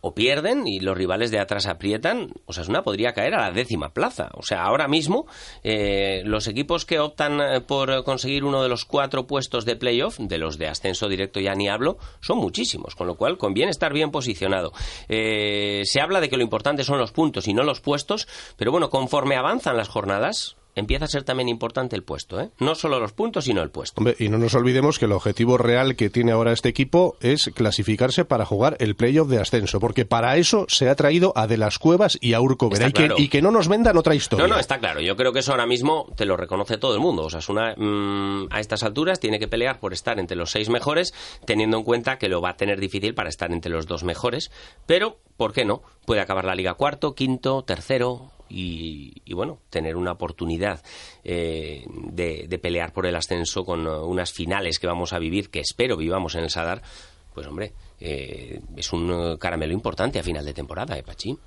o 0.00 0.14
pierden 0.14 0.68
y 0.68 0.78
los 0.78 0.96
rivales 0.96 1.30
de 1.30 1.40
atrás 1.40 1.66
aprietan, 1.66 2.30
o 2.46 2.52
sea, 2.52 2.62
una 2.68 2.82
podría 2.82 3.14
caer 3.14 3.34
a 3.34 3.40
la 3.40 3.50
décima 3.50 3.88
plaza. 3.88 4.28
O 4.34 4.42
sea, 4.42 4.62
ahora 4.62 4.86
mismo 4.86 5.26
eh, 5.64 6.22
los 6.24 6.46
equipos 6.46 6.84
que 6.84 7.00
optan 7.00 7.40
eh, 7.40 7.60
por 7.62 8.04
conseguir 8.04 8.44
uno 8.44 8.62
de 8.62 8.68
los 8.68 8.84
cuatro 8.84 9.26
puestos 9.26 9.64
de 9.64 9.74
playoff, 9.74 10.18
de 10.18 10.38
los 10.38 10.56
de 10.56 10.68
ascenso 10.68 11.08
directo 11.08 11.40
ya 11.40 11.54
ni 11.54 11.68
hablo, 11.68 11.98
son 12.20 12.38
muchísimos, 12.38 12.94
con 12.94 13.08
lo 13.08 13.16
cual 13.16 13.38
conviene 13.38 13.70
estar 13.70 13.92
bien 13.92 14.12
posicionado. 14.12 14.72
Eh, 15.08 15.82
se 15.84 16.00
habla 16.00 16.20
de 16.20 16.28
que 16.28 16.36
lo 16.36 16.44
importante 16.44 16.84
son 16.84 16.98
los 16.98 17.10
puntos 17.10 17.48
y 17.48 17.54
no 17.54 17.64
los 17.64 17.80
puestos, 17.80 18.28
pero 18.56 18.70
bueno, 18.70 18.90
conforme 18.90 19.36
avanzan 19.36 19.76
las 19.76 19.88
jornadas, 19.88 20.57
empieza 20.74 21.06
a 21.06 21.08
ser 21.08 21.24
también 21.24 21.48
importante 21.48 21.96
el 21.96 22.02
puesto, 22.02 22.40
¿eh? 22.40 22.50
No 22.58 22.74
solo 22.74 23.00
los 23.00 23.12
puntos, 23.12 23.44
sino 23.44 23.62
el 23.62 23.70
puesto. 23.70 24.02
y 24.18 24.28
no 24.28 24.38
nos 24.38 24.54
olvidemos 24.54 24.98
que 24.98 25.06
el 25.06 25.12
objetivo 25.12 25.58
real 25.58 25.96
que 25.96 26.10
tiene 26.10 26.32
ahora 26.32 26.52
este 26.52 26.68
equipo 26.68 27.16
es 27.20 27.50
clasificarse 27.54 28.24
para 28.24 28.44
jugar 28.44 28.76
el 28.80 28.94
playoff 28.94 29.28
de 29.28 29.40
ascenso, 29.40 29.80
porque 29.80 30.04
para 30.04 30.36
eso 30.36 30.66
se 30.68 30.88
ha 30.88 30.94
traído 30.94 31.32
a 31.36 31.46
De 31.46 31.56
las 31.56 31.78
Cuevas 31.78 32.18
y 32.20 32.34
a 32.34 32.40
Urco 32.40 32.70
y, 33.16 33.28
que, 33.28 33.42
no 33.42 33.50
nos 33.50 33.68
vendan 33.68 33.96
otra 33.96 34.14
historia. 34.14 34.46
No, 34.46 34.54
no, 34.54 34.60
está 34.60 34.78
claro. 34.78 35.00
Yo 35.00 35.16
creo 35.16 35.32
que 35.32 35.40
eso 35.40 35.52
ahora 35.52 35.66
mismo 35.66 36.12
te 36.16 36.24
lo 36.24 36.36
reconoce 36.36 36.78
todo 36.78 36.94
el 36.94 37.00
mundo. 37.00 37.24
O 37.24 37.30
sea, 37.30 37.40
es 37.40 37.48
una, 37.48 37.74
mm, 37.76 38.48
a 38.50 38.60
estas 38.60 38.82
alturas 38.82 39.20
tiene 39.20 39.38
que 39.38 39.48
pelear 39.48 39.80
por 39.80 39.92
estar 39.92 40.18
entre 40.18 40.36
los 40.36 40.50
seis 40.50 40.68
mejores, 40.68 41.14
teniendo 41.44 41.78
en 41.78 41.84
cuenta 41.84 42.18
que 42.18 42.28
lo 42.28 42.40
va 42.40 42.50
a 42.50 42.56
tener 42.56 42.80
difícil 42.80 43.14
para 43.14 43.28
estar 43.28 43.52
entre 43.52 43.72
los 43.72 43.86
dos 43.86 44.04
mejores, 44.04 44.50
pero, 44.86 45.18
¿por 45.36 45.52
qué 45.52 45.64
no? 45.64 45.82
Puede 46.06 46.20
acabar 46.20 46.44
la 46.44 46.54
liga 46.54 46.74
cuarto, 46.74 47.14
quinto, 47.14 47.62
tercero, 47.62 48.30
y, 48.48 49.32
bueno, 49.32 49.58
tener 49.70 49.96
una 49.96 50.12
oportunidad 50.12 50.82
eh, 51.24 51.84
de, 51.88 52.58
pelear 52.58 52.92
por 52.92 53.06
el 53.06 53.14
ascenso 53.14 53.64
con 53.64 53.86
uh, 53.86 54.04
unas 54.04 54.32
finales 54.32 54.78
que 54.78 54.86
vamos 54.86 55.12
a 55.12 55.18
vivir, 55.18 55.50
que 55.50 55.60
espero 55.60 55.96
vivamos 55.96 56.34
en 56.34 56.44
el 56.44 56.50
Sadar, 56.50 56.82
pues 57.34 57.46
hombre, 57.46 57.72
eh, 58.00 58.60
es 58.76 58.92
un 58.92 59.10
uh, 59.10 59.38
caramelo 59.38 59.72
importante 59.72 60.18
a 60.18 60.22
final 60.22 60.44
de 60.44 60.54
temporada, 60.54 60.98
¿eh, 60.98 61.02
Pachín? 61.02 61.38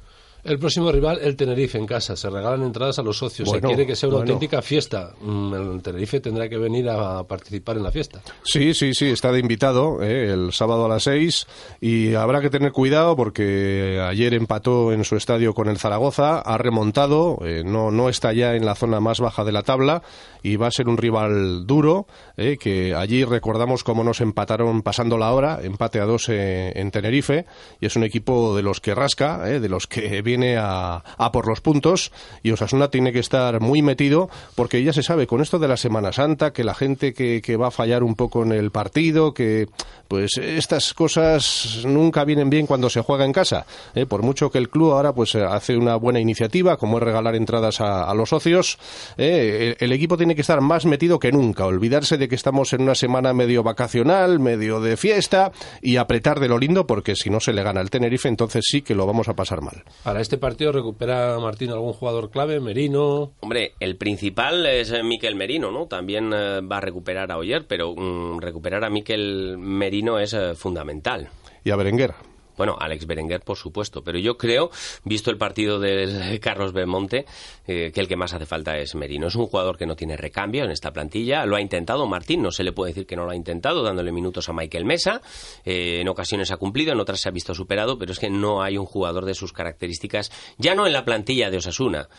El 0.44 0.58
próximo 0.58 0.92
rival, 0.92 1.20
el 1.22 1.36
Tenerife 1.36 1.78
en 1.78 1.86
casa. 1.86 2.16
Se 2.16 2.30
regalan 2.30 2.64
entradas 2.64 2.98
a 2.98 3.04
los 3.04 3.18
socios. 3.18 3.50
se 3.50 3.62
quiere 3.62 3.86
que 3.86 3.96
sea 3.96 4.10
una 4.10 4.20
auténtica 4.20 4.62
fiesta. 4.62 5.14
Mm, 5.22 5.54
el 5.54 5.82
Tenerife 5.82 6.20
tendrá 6.20 6.50
que 6.50 6.58
venir 6.58 6.90
a 6.90 7.24
participar 7.24 7.78
en 7.78 7.84
la 7.84 7.92
fiesta. 7.92 8.22
Sí, 8.44 8.74
sí, 8.74 8.94
sí, 8.94 9.08
está 9.08 9.32
de 9.32 9.40
invitado 9.40 10.02
eh, 10.02 10.32
el 10.32 10.52
sábado 10.52 10.86
a 10.86 10.90
las 10.90 11.04
seis 11.04 11.48
y 11.80 12.16
habrá 12.16 12.42
que 12.42 12.50
tener 12.50 12.72
cuidado 12.72 13.16
porque 13.16 14.04
ayer 14.04 14.34
empató 14.34 14.92
en 14.92 15.04
su 15.04 15.16
estadio 15.16 15.54
con 15.54 15.70
el 15.70 15.78
Zaragoza, 15.78 16.40
ha 16.40 16.58
remontado, 16.58 17.38
eh, 17.46 17.64
no, 17.64 17.92
no 17.92 18.10
está 18.10 18.34
ya 18.34 18.56
en 18.56 18.66
la 18.66 18.76
zona 18.76 19.00
más 19.00 19.20
baja 19.20 19.44
de 19.44 19.52
la 19.52 19.64
tabla 19.64 20.02
y 20.42 20.56
va 20.56 20.68
a 20.68 20.72
ser 20.72 20.90
un 20.90 20.98
rival 20.98 21.68
duro, 21.68 22.08
eh, 22.38 22.58
que 22.60 22.96
allí 22.96 23.24
recordamos 23.24 23.84
cómo 23.84 24.04
nos 24.04 24.22
empataron 24.22 24.82
pasando 24.82 25.18
la 25.18 25.32
hora, 25.34 25.60
empate 25.62 26.00
a 26.00 26.06
dos 26.06 26.30
en 26.30 26.92
Tenerife 26.92 27.46
y 27.80 27.86
es 27.86 27.96
un 27.96 28.04
equipo 28.04 28.56
de 28.56 28.64
los 28.64 28.82
que 28.82 28.96
rasca, 28.96 29.40
de 29.40 29.70
los 29.70 29.86
que 29.88 30.22
viene 30.32 30.56
a, 30.58 31.04
por 31.34 31.46
los 31.48 31.60
puntos 31.60 32.12
y 32.42 32.52
Osasuna 32.52 32.90
tiene 32.90 33.12
que 33.12 33.20
estar 33.20 33.60
muy 33.60 33.82
metido 33.82 34.30
porque 34.56 34.82
ya 34.82 34.94
se 34.94 35.04
sabe 35.04 35.28
con 35.28 35.42
esto 35.42 35.60
de 35.60 35.68
la 35.68 35.76
Semana 35.76 36.14
Santa 36.14 36.54
que 36.54 36.64
la 36.64 36.74
gente 36.74 37.14
que, 37.14 37.58
va 37.58 37.68
a 37.68 37.72
fallar 37.72 38.02
un 38.02 38.16
poco 38.16 38.44
en 38.44 38.54
el 38.54 38.72
partido, 38.72 39.34
que 39.34 39.68
pues 40.08 40.38
estas 40.38 40.94
cosas 40.94 41.84
nunca 41.86 42.24
vienen 42.24 42.50
bien 42.50 42.66
cuando 42.66 42.90
se 42.90 43.02
juega 43.02 43.26
en 43.26 43.34
casa. 43.34 43.66
¿eh? 43.94 44.06
Por 44.06 44.24
mucho 44.24 44.50
que 44.50 44.58
el 44.58 44.70
club 44.70 44.94
ahora 44.94 45.14
pues 45.14 45.36
hace 45.36 45.76
una 45.76 45.98
buena 45.98 46.22
iniciativa, 46.22 46.78
como 46.78 46.98
es 46.98 47.04
regalar 47.04 47.36
entradas 47.36 47.82
a, 47.82 48.14
los 48.14 48.30
socios, 48.30 48.80
¿eh? 49.18 49.76
el, 49.80 49.92
equipo 49.92 50.16
tiene 50.16 50.36
que 50.36 50.42
estar 50.42 50.62
más 50.62 50.86
metido 50.86 51.20
que 51.20 51.32
nunca, 51.32 51.66
olvidarse 51.66 52.18
de 52.18 52.30
que 52.30 52.36
estamos 52.36 52.72
en 52.72 52.84
una 52.84 52.96
semana 52.96 53.34
medio 53.34 53.64
vacacional, 53.64 54.40
medio 54.40 54.80
de 54.80 54.96
fiesta 54.96 55.52
y 55.82 55.98
apretar 55.98 56.40
de 56.40 56.48
lo 56.48 56.58
lindo, 56.58 56.88
porque 56.88 57.16
si 57.16 57.30
no 57.30 57.42
se 57.42 57.52
le 57.52 57.64
gana 57.64 57.82
el 57.82 57.90
Tenerife, 57.90 58.30
entonces 58.30 58.64
sí 58.66 58.82
que 58.82 58.96
lo 58.96 59.06
vamos 59.06 59.28
a 59.28 59.34
pasar 59.34 59.62
mal. 59.62 59.84
Para 60.22 60.26
este 60.26 60.38
partido 60.38 60.72
recupera 60.72 61.40
Martín 61.40 61.72
algún 61.72 61.94
jugador 61.94 62.30
clave, 62.30 62.60
Merino. 62.60 63.34
Hombre, 63.40 63.72
el 63.80 63.98
principal 63.98 64.68
es 64.68 64.92
eh, 64.92 65.02
Miquel 65.02 65.34
Merino, 65.34 65.72
¿no? 65.72 65.88
También 65.88 66.32
va 66.32 66.78
a 66.78 66.80
recuperar 66.80 67.32
a 67.32 67.40
Oyer, 67.40 67.66
pero 67.66 67.96
mm, 67.96 68.38
recuperar 68.40 68.84
a 68.84 68.92
Miquel 68.92 69.58
Merino 69.58 70.12
no 70.12 70.20
es 70.20 70.34
eh, 70.34 70.54
fundamental. 70.54 71.30
¿Y 71.64 71.72
a 71.72 71.76
Berenguer? 71.76 72.14
Bueno, 72.62 72.78
Alex 72.80 73.08
Berenguer, 73.08 73.42
por 73.42 73.58
supuesto, 73.58 74.04
pero 74.04 74.20
yo 74.20 74.38
creo, 74.38 74.70
visto 75.04 75.32
el 75.32 75.40
partido 75.40 75.80
de 75.80 76.40
Carlos 76.44 76.74
Belmonte, 76.74 77.26
eh, 77.66 77.92
que 77.92 78.00
el 78.00 78.08
que 78.08 78.16
más 78.16 78.36
hace 78.36 78.46
falta 78.46 78.78
es 78.78 78.94
Merino. 78.94 79.26
Es 79.26 79.36
un 79.36 79.48
jugador 79.48 79.80
que 79.80 79.88
no 79.88 79.96
tiene 79.96 80.16
recambio 80.16 80.64
en 80.64 80.70
esta 80.70 80.94
plantilla. 80.94 81.44
Lo 81.48 81.56
ha 81.56 81.62
intentado 81.62 82.06
Martín, 82.06 82.44
no 82.44 82.52
se 82.52 82.64
le 82.64 82.72
puede 82.72 82.92
decir 82.92 83.08
que 83.08 83.16
no 83.16 83.26
lo 83.26 83.32
ha 83.32 83.36
intentado, 83.36 83.82
dándole 83.82 84.12
minutos 84.12 84.48
a 84.48 84.54
Michael 84.54 84.86
Mesa. 84.86 85.24
Eh, 85.66 86.02
en 86.02 86.08
ocasiones 86.08 86.52
ha 86.52 86.58
cumplido, 86.58 86.94
en 86.94 87.00
otras 87.00 87.20
se 87.22 87.30
ha 87.30 87.32
visto 87.32 87.56
superado, 87.56 87.98
pero 87.98 88.12
es 88.12 88.20
que 88.20 88.30
no 88.30 88.62
hay 88.62 88.78
un 88.78 88.86
jugador 88.86 89.26
de 89.26 89.34
sus 89.34 89.54
características, 89.54 90.32
ya 90.60 90.76
no 90.76 90.86
en 90.86 90.94
la 90.94 91.04
plantilla 91.04 91.50
de 91.50 91.58
Osasuna, 91.58 92.10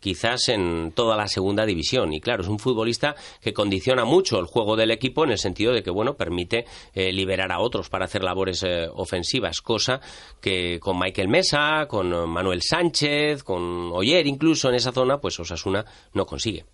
quizás 0.00 0.48
en 0.48 0.92
toda 0.92 1.16
la 1.16 1.28
segunda 1.28 1.64
división. 1.64 2.12
Y 2.12 2.20
claro, 2.20 2.42
es 2.42 2.48
un 2.48 2.58
futbolista 2.58 3.14
que 3.40 3.52
condiciona 3.52 4.04
mucho 4.04 4.38
el 4.38 4.46
juego 4.46 4.76
del 4.76 4.90
equipo 4.90 5.24
en 5.24 5.30
el 5.30 5.38
sentido 5.38 5.72
de 5.72 5.82
que, 5.82 5.90
bueno, 5.90 6.14
permite 6.16 6.64
eh, 6.94 7.12
liberar 7.12 7.52
a 7.52 7.60
otros 7.60 7.88
para 7.88 8.06
hacer 8.06 8.24
labores 8.24 8.62
eh, 8.62 8.88
ofensivas, 8.92 9.60
cosa 9.60 10.00
que 10.40 10.80
con 10.80 10.98
Michael 10.98 11.28
Mesa, 11.28 11.86
con 11.86 12.28
Manuel 12.28 12.62
Sánchez, 12.62 13.42
con 13.44 13.90
Oyer 13.92 14.26
incluso 14.26 14.68
en 14.68 14.74
esa 14.74 14.92
zona, 14.92 15.20
pues 15.20 15.38
Osasuna 15.38 15.84
no 16.14 16.26
consigue. 16.26 16.64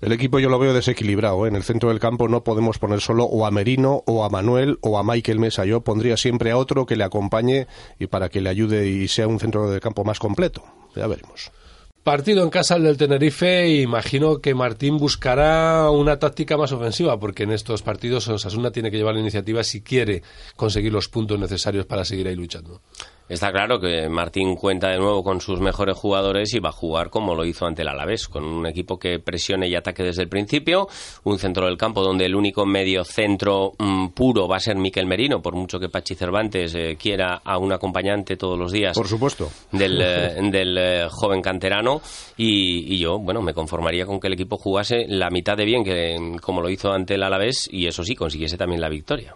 El 0.00 0.12
equipo 0.12 0.38
yo 0.38 0.50
lo 0.50 0.58
veo 0.58 0.74
desequilibrado. 0.74 1.46
¿eh? 1.46 1.48
En 1.48 1.56
el 1.56 1.62
centro 1.62 1.88
del 1.88 2.00
campo 2.00 2.28
no 2.28 2.44
podemos 2.44 2.78
poner 2.78 3.00
solo 3.00 3.24
o 3.24 3.46
a 3.46 3.50
Merino 3.50 4.02
o 4.06 4.24
a 4.24 4.28
Manuel 4.28 4.78
o 4.82 4.98
a 4.98 5.02
Michael 5.02 5.38
Mesa. 5.38 5.64
Yo 5.64 5.82
pondría 5.82 6.16
siempre 6.16 6.50
a 6.50 6.58
otro 6.58 6.84
que 6.84 6.96
le 6.96 7.04
acompañe 7.04 7.66
y 7.98 8.06
para 8.06 8.28
que 8.28 8.40
le 8.40 8.50
ayude 8.50 8.86
y 8.86 9.08
sea 9.08 9.28
un 9.28 9.40
centro 9.40 9.70
del 9.70 9.80
campo 9.80 10.04
más 10.04 10.18
completo. 10.18 10.62
Ya 10.94 11.06
veremos. 11.06 11.50
Partido 12.04 12.42
en 12.42 12.50
casa 12.50 12.78
del 12.78 12.98
Tenerife, 12.98 13.66
imagino 13.80 14.42
que 14.42 14.54
Martín 14.54 14.98
buscará 14.98 15.88
una 15.88 16.18
táctica 16.18 16.58
más 16.58 16.70
ofensiva, 16.70 17.18
porque 17.18 17.44
en 17.44 17.50
estos 17.50 17.80
partidos 17.80 18.28
Osasuna 18.28 18.70
tiene 18.70 18.90
que 18.90 18.98
llevar 18.98 19.14
la 19.14 19.22
iniciativa 19.22 19.64
si 19.64 19.80
quiere 19.80 20.22
conseguir 20.54 20.92
los 20.92 21.08
puntos 21.08 21.38
necesarios 21.38 21.86
para 21.86 22.04
seguir 22.04 22.28
ahí 22.28 22.36
luchando. 22.36 22.82
Está 23.26 23.50
claro 23.50 23.80
que 23.80 24.06
Martín 24.10 24.54
cuenta 24.54 24.90
de 24.90 24.98
nuevo 24.98 25.24
con 25.24 25.40
sus 25.40 25.58
mejores 25.58 25.96
jugadores 25.96 26.52
y 26.52 26.58
va 26.58 26.68
a 26.68 26.72
jugar 26.72 27.08
como 27.08 27.34
lo 27.34 27.46
hizo 27.46 27.64
ante 27.64 27.80
el 27.80 27.88
Alavés, 27.88 28.28
con 28.28 28.44
un 28.44 28.66
equipo 28.66 28.98
que 28.98 29.18
presione 29.18 29.66
y 29.66 29.74
ataque 29.74 30.02
desde 30.02 30.22
el 30.22 30.28
principio, 30.28 30.88
un 31.24 31.38
centro 31.38 31.64
del 31.64 31.78
campo 31.78 32.02
donde 32.02 32.26
el 32.26 32.34
único 32.34 32.66
medio 32.66 33.02
centro 33.02 33.72
mm, 33.78 34.08
puro 34.08 34.46
va 34.46 34.56
a 34.56 34.60
ser 34.60 34.76
Miquel 34.76 35.06
Merino, 35.06 35.40
por 35.40 35.54
mucho 35.54 35.80
que 35.80 35.88
Pachi 35.88 36.14
Cervantes 36.14 36.74
eh, 36.74 36.98
quiera 37.00 37.40
a 37.42 37.56
un 37.56 37.72
acompañante 37.72 38.36
todos 38.36 38.58
los 38.58 38.72
días. 38.72 38.94
Por 38.94 39.08
supuesto. 39.08 39.50
Del, 39.72 40.02
eh, 40.02 40.34
del 40.52 40.76
eh, 40.76 41.06
joven 41.08 41.40
canterano 41.40 42.02
y, 42.36 42.94
y, 42.94 42.98
yo, 42.98 43.18
bueno, 43.18 43.40
me 43.40 43.54
conformaría 43.54 44.04
con 44.04 44.20
que 44.20 44.26
el 44.26 44.34
equipo 44.34 44.58
jugase 44.58 45.06
la 45.08 45.30
mitad 45.30 45.56
de 45.56 45.64
bien 45.64 45.82
que 45.82 46.36
como 46.42 46.60
lo 46.60 46.68
hizo 46.68 46.92
ante 46.92 47.14
el 47.14 47.22
Alavés 47.22 47.70
y 47.72 47.86
eso 47.86 48.04
sí, 48.04 48.14
consiguiese 48.14 48.58
también 48.58 48.82
la 48.82 48.90
victoria 48.90 49.34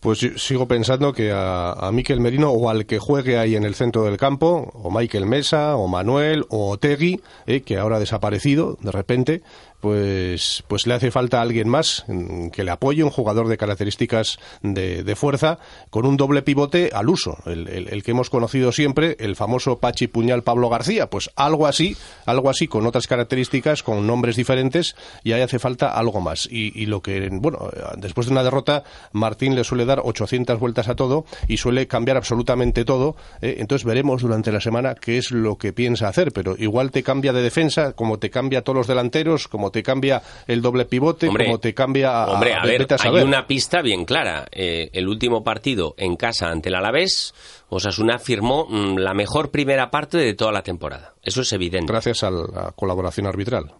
pues 0.00 0.18
sigo 0.36 0.68
pensando 0.68 1.12
que 1.12 1.32
a, 1.34 1.90
Miquel 1.92 2.20
Merino 2.20 2.50
o 2.50 2.70
al 2.70 2.86
que 2.86 2.98
juegue 2.98 3.38
ahí 3.38 3.56
en 3.56 3.64
el 3.64 3.74
centro 3.74 4.04
del 4.04 4.16
campo, 4.16 4.70
o 4.74 4.90
Michael 4.90 5.26
Mesa, 5.26 5.76
o 5.76 5.88
Manuel, 5.88 6.44
o 6.48 6.78
Tegui, 6.78 7.20
eh, 7.46 7.62
que 7.62 7.78
ahora 7.78 7.96
ha 7.96 8.00
desaparecido 8.00 8.78
de 8.80 8.92
repente, 8.92 9.42
pues, 9.80 10.64
pues 10.68 10.86
le 10.86 10.94
hace 10.94 11.10
falta 11.10 11.40
alguien 11.40 11.68
más 11.68 12.04
mm, 12.08 12.48
que 12.48 12.64
le 12.64 12.70
apoye, 12.70 13.04
un 13.04 13.10
jugador 13.10 13.48
de 13.48 13.56
características 13.56 14.38
de, 14.62 15.16
fuerza, 15.16 15.58
con 15.90 16.06
un 16.06 16.16
doble 16.16 16.42
pivote 16.42 16.90
al 16.92 17.08
uso, 17.08 17.38
el, 17.46 18.02
que 18.02 18.10
hemos 18.10 18.30
conocido 18.30 18.72
siempre, 18.72 19.16
el 19.18 19.36
famoso 19.36 19.78
Pachi 19.78 20.08
Puñal 20.08 20.42
Pablo 20.42 20.68
García, 20.68 21.08
pues 21.08 21.30
algo 21.36 21.66
así, 21.66 21.96
algo 22.26 22.50
así, 22.50 22.68
con 22.68 22.86
otras 22.86 23.06
características, 23.06 23.82
con 23.82 24.06
nombres 24.06 24.36
diferentes, 24.36 24.96
y 25.24 25.32
ahí 25.32 25.40
hace 25.40 25.58
falta 25.58 25.90
algo 25.90 26.20
más. 26.20 26.48
Y, 26.50 26.86
lo 26.86 27.00
que, 27.02 27.28
bueno, 27.32 27.70
después 27.96 28.26
de 28.26 28.32
una 28.32 28.42
derrota, 28.42 28.84
Martín 29.12 29.54
le 29.54 29.64
suele 29.64 29.84
dar 29.84 30.00
800 30.04 30.58
vueltas 30.58 30.88
a 30.88 30.94
todo 30.94 31.24
y 31.48 31.56
suele 31.56 31.86
cambiar 31.86 32.16
absolutamente 32.16 32.84
todo, 32.84 33.16
¿eh? 33.40 33.56
entonces 33.58 33.84
veremos 33.84 34.22
durante 34.22 34.52
la 34.52 34.60
semana 34.60 34.94
qué 34.94 35.18
es 35.18 35.30
lo 35.30 35.56
que 35.56 35.72
piensa 35.72 36.08
hacer, 36.08 36.32
pero 36.32 36.56
igual 36.58 36.90
te 36.90 37.02
cambia 37.02 37.32
de 37.32 37.42
defensa, 37.42 37.92
como 37.92 38.18
te 38.18 38.30
cambia 38.30 38.60
a 38.60 38.62
todos 38.62 38.76
los 38.76 38.86
delanteros, 38.86 39.48
como 39.48 39.65
te 39.70 39.82
cambia 39.82 40.22
el 40.46 40.62
doble 40.62 40.84
pivote, 40.84 41.28
como 41.28 41.58
te 41.58 41.74
cambia... 41.74 42.26
Hombre, 42.26 42.54
a, 42.54 42.64
ver, 42.64 42.86
hay 42.98 43.22
una 43.22 43.46
pista 43.46 43.82
bien 43.82 44.04
clara. 44.04 44.46
Eh, 44.50 44.90
el 44.92 45.08
último 45.08 45.42
partido 45.42 45.94
en 45.96 46.16
casa 46.16 46.48
ante 46.50 46.68
el 46.68 46.74
Alavés, 46.74 47.34
Osasuna 47.68 48.18
firmó 48.18 48.66
mm, 48.68 48.98
la 48.98 49.14
mejor 49.14 49.50
primera 49.50 49.90
parte 49.90 50.18
de 50.18 50.34
toda 50.34 50.52
la 50.52 50.62
temporada. 50.62 51.14
Eso 51.22 51.40
es 51.40 51.52
evidente. 51.52 51.92
Gracias 51.92 52.22
a 52.22 52.30
la 52.30 52.72
colaboración 52.74 53.26
arbitral. 53.26 53.72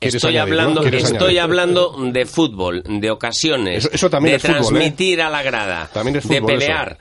estoy 0.00 0.36
hablando, 0.36 0.84
estoy 0.84 1.38
hablando 1.38 1.94
de 2.12 2.26
fútbol, 2.26 2.82
de 2.86 3.10
ocasiones, 3.10 3.90
de 3.90 4.34
¿eh? 4.34 4.38
transmitir 4.38 5.22
a 5.22 5.30
la 5.30 5.42
grada, 5.42 5.90
de 5.94 6.42
pelear. 6.42 6.98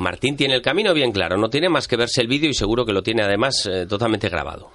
Martín 0.00 0.34
tiene 0.34 0.54
el 0.54 0.62
camino 0.62 0.94
bien 0.94 1.12
claro, 1.12 1.36
no 1.36 1.50
tiene 1.50 1.68
más 1.68 1.86
que 1.86 1.96
verse 1.96 2.22
el 2.22 2.26
vídeo 2.26 2.48
y 2.48 2.54
seguro 2.54 2.86
que 2.86 2.92
lo 2.92 3.02
tiene 3.02 3.22
además 3.22 3.68
eh, 3.70 3.86
totalmente 3.86 4.30
grabado. 4.30 4.70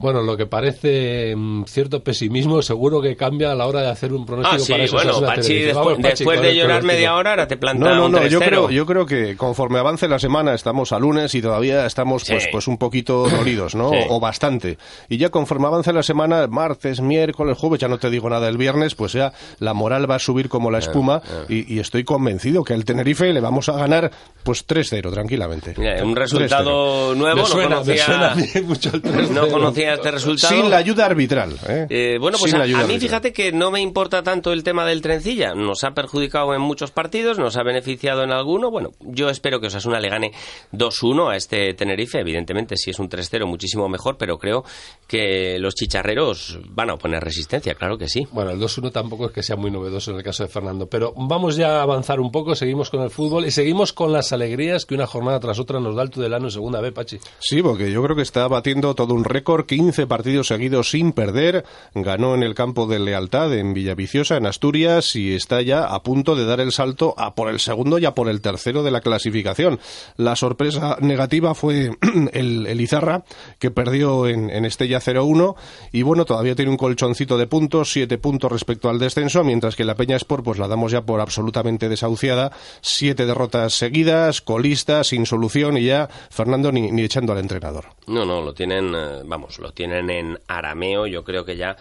Bueno, 0.00 0.22
lo 0.22 0.34
que 0.34 0.46
parece 0.46 1.36
mm, 1.36 1.64
cierto 1.64 2.02
pesimismo 2.02 2.62
seguro 2.62 3.02
que 3.02 3.16
cambia 3.16 3.52
a 3.52 3.54
la 3.54 3.66
hora 3.66 3.82
de 3.82 3.90
hacer 3.90 4.14
un 4.14 4.24
pronóstico 4.24 4.56
ah, 4.56 4.58
sí, 4.58 4.72
para 4.72 5.04
bueno, 5.04 5.20
Pachi, 5.20 5.58
después, 5.58 6.40
de 6.40 6.56
llorar 6.56 6.82
media 6.82 7.14
hora, 7.14 7.32
ahora 7.32 7.46
te 7.46 7.58
planta 7.58 7.84
No, 7.84 8.08
no, 8.08 8.08
no, 8.08 8.26
yo 8.26 8.40
creo, 8.40 8.70
yo 8.70 8.86
creo 8.86 9.04
que 9.04 9.36
conforme 9.36 9.78
avance 9.78 10.08
la 10.08 10.18
semana, 10.18 10.54
estamos 10.54 10.92
a 10.92 10.98
lunes 10.98 11.34
y 11.34 11.42
todavía 11.42 11.84
estamos 11.84 12.24
pues, 12.26 12.48
pues 12.50 12.66
un 12.66 12.78
poquito 12.78 13.28
dolidos, 13.28 13.74
¿no? 13.74 13.90
O 14.08 14.18
bastante. 14.20 14.78
Y 15.10 15.18
ya 15.18 15.28
conforme 15.28 15.66
avance 15.66 15.92
la 15.92 16.02
semana, 16.02 16.46
martes, 16.46 17.02
miércoles, 17.02 17.58
jueves, 17.58 17.80
ya 17.80 17.88
no 17.88 17.98
te 17.98 18.08
digo 18.08 18.30
nada 18.30 18.48
el 18.48 18.56
viernes, 18.56 18.94
pues 18.94 19.12
ya 19.12 19.34
la 19.58 19.74
moral 19.74 20.10
va 20.10 20.14
a 20.14 20.18
subir 20.18 20.48
como 20.48 20.70
la 20.70 20.78
ah, 20.78 20.80
espuma 20.80 21.20
ah. 21.22 21.44
y, 21.46 21.78
estoy 21.78 22.04
convencido 22.04 22.64
que 22.64 22.72
al 22.72 22.86
Tenerife 22.86 23.30
le 23.34 23.40
vamos 23.40 23.68
a 23.68 23.72
ganar 23.72 24.10
pues 24.42 24.66
3-0 24.66 25.12
tranquilamente. 25.12 25.74
un 26.02 26.16
resultado 26.16 27.14
nuevo, 27.14 27.46
no 27.46 27.54
conocía, 27.54 28.34
mucho 28.64 28.90
el 28.94 29.34
no 29.34 29.48
conocía 29.48 29.89
este 29.94 30.10
resultado. 30.10 30.54
Sin 30.54 30.70
la 30.70 30.78
ayuda 30.78 31.06
arbitral. 31.06 31.56
¿eh? 31.68 31.86
Eh, 31.88 32.18
bueno, 32.20 32.38
pues 32.38 32.54
a, 32.54 32.64
mí 32.64 32.98
fíjate 32.98 33.32
que 33.32 33.52
no 33.52 33.70
me 33.70 33.80
importa 33.80 34.22
tanto 34.22 34.52
el 34.52 34.62
tema 34.62 34.84
del 34.86 35.02
trencilla. 35.02 35.54
Nos 35.54 35.84
ha 35.84 35.92
perjudicado 35.92 36.54
en 36.54 36.60
muchos 36.60 36.90
partidos, 36.90 37.38
nos 37.38 37.56
ha 37.56 37.62
beneficiado 37.62 38.22
en 38.22 38.32
alguno. 38.32 38.70
Bueno, 38.70 38.90
yo 39.00 39.28
espero 39.28 39.60
que 39.60 39.68
Osasuna 39.68 40.00
le 40.00 40.08
gane 40.08 40.32
2-1 40.72 41.32
a 41.32 41.36
este 41.36 41.74
Tenerife. 41.74 42.20
Evidentemente, 42.20 42.76
si 42.76 42.90
es 42.90 42.98
un 42.98 43.08
3-0, 43.08 43.46
muchísimo 43.46 43.88
mejor, 43.88 44.16
pero 44.16 44.38
creo 44.38 44.64
que 45.06 45.58
los 45.58 45.74
chicharreros 45.74 46.58
van 46.68 46.90
a 46.90 46.94
oponer 46.94 47.22
resistencia, 47.22 47.74
claro 47.74 47.98
que 47.98 48.08
sí. 48.08 48.26
Bueno, 48.32 48.50
el 48.50 48.60
2-1 48.60 48.92
tampoco 48.92 49.26
es 49.26 49.32
que 49.32 49.42
sea 49.42 49.56
muy 49.56 49.70
novedoso 49.70 50.10
en 50.10 50.18
el 50.18 50.22
caso 50.22 50.42
de 50.42 50.48
Fernando, 50.48 50.86
pero 50.86 51.12
vamos 51.16 51.56
ya 51.56 51.78
a 51.78 51.82
avanzar 51.82 52.20
un 52.20 52.30
poco, 52.30 52.54
seguimos 52.54 52.90
con 52.90 53.02
el 53.02 53.10
fútbol 53.10 53.46
y 53.46 53.50
seguimos 53.50 53.92
con 53.92 54.12
las 54.12 54.32
alegrías 54.32 54.86
que 54.86 54.94
una 54.94 55.06
jornada 55.06 55.40
tras 55.40 55.58
otra 55.58 55.80
nos 55.80 55.96
da 55.96 56.02
el 56.02 56.10
Tudelano 56.10 56.46
en 56.46 56.50
segunda 56.50 56.80
B, 56.80 56.92
Pachi. 56.92 57.18
Sí, 57.38 57.62
porque 57.62 57.90
yo 57.90 58.02
creo 58.02 58.16
que 58.16 58.22
está 58.22 58.46
batiendo 58.48 58.94
todo 58.94 59.14
un 59.14 59.24
récord, 59.24 59.66
15 59.66 59.79
partidos 60.08 60.48
seguidos 60.48 60.90
sin 60.90 61.12
perder, 61.12 61.64
ganó 61.94 62.34
en 62.34 62.42
el 62.42 62.54
campo 62.54 62.86
de 62.86 62.98
Lealtad 62.98 63.54
en 63.54 63.72
Villaviciosa, 63.72 64.36
en 64.36 64.46
Asturias, 64.46 65.16
y 65.16 65.34
está 65.34 65.62
ya 65.62 65.84
a 65.84 66.02
punto 66.02 66.36
de 66.36 66.44
dar 66.44 66.60
el 66.60 66.72
salto 66.72 67.14
a 67.16 67.34
por 67.34 67.48
el 67.48 67.60
segundo 67.60 67.98
y 67.98 68.04
a 68.04 68.14
por 68.14 68.28
el 68.28 68.40
tercero 68.40 68.82
de 68.82 68.90
la 68.90 69.00
clasificación. 69.00 69.80
La 70.16 70.36
sorpresa 70.36 70.98
negativa 71.00 71.54
fue 71.54 71.92
el, 72.32 72.80
Izarra, 72.80 73.24
que 73.58 73.70
perdió 73.70 74.26
en, 74.26 74.50
en 74.50 74.64
Estella 74.64 75.00
0-1, 75.00 75.54
y 75.92 76.02
bueno, 76.02 76.24
todavía 76.24 76.54
tiene 76.54 76.70
un 76.70 76.76
colchoncito 76.76 77.38
de 77.38 77.46
puntos, 77.46 77.92
siete 77.92 78.18
puntos 78.18 78.52
respecto 78.52 78.88
al 78.88 78.98
descenso, 78.98 79.44
mientras 79.44 79.76
que 79.76 79.84
la 79.84 79.94
Peña 79.94 80.16
Sport 80.16 80.44
pues 80.44 80.58
la 80.58 80.68
damos 80.68 80.92
ya 80.92 81.02
por 81.02 81.20
absolutamente 81.20 81.88
desahuciada, 81.88 82.52
siete 82.80 83.26
derrotas 83.26 83.74
seguidas, 83.74 84.40
colistas, 84.40 85.08
sin 85.08 85.26
solución, 85.26 85.78
y 85.78 85.84
ya 85.84 86.08
Fernando 86.30 86.70
ni, 86.70 86.92
ni 86.92 87.02
echando 87.02 87.32
al 87.32 87.38
entrenador. 87.38 87.86
No, 88.06 88.24
no, 88.24 88.40
lo 88.42 88.52
tienen, 88.52 88.94
eh, 88.94 89.22
vamos, 89.24 89.59
lo 89.60 89.72
tienen 89.72 90.10
en 90.10 90.38
arameo, 90.48 91.06
yo 91.06 91.24
creo 91.24 91.44
que 91.44 91.56
ya 91.56 91.76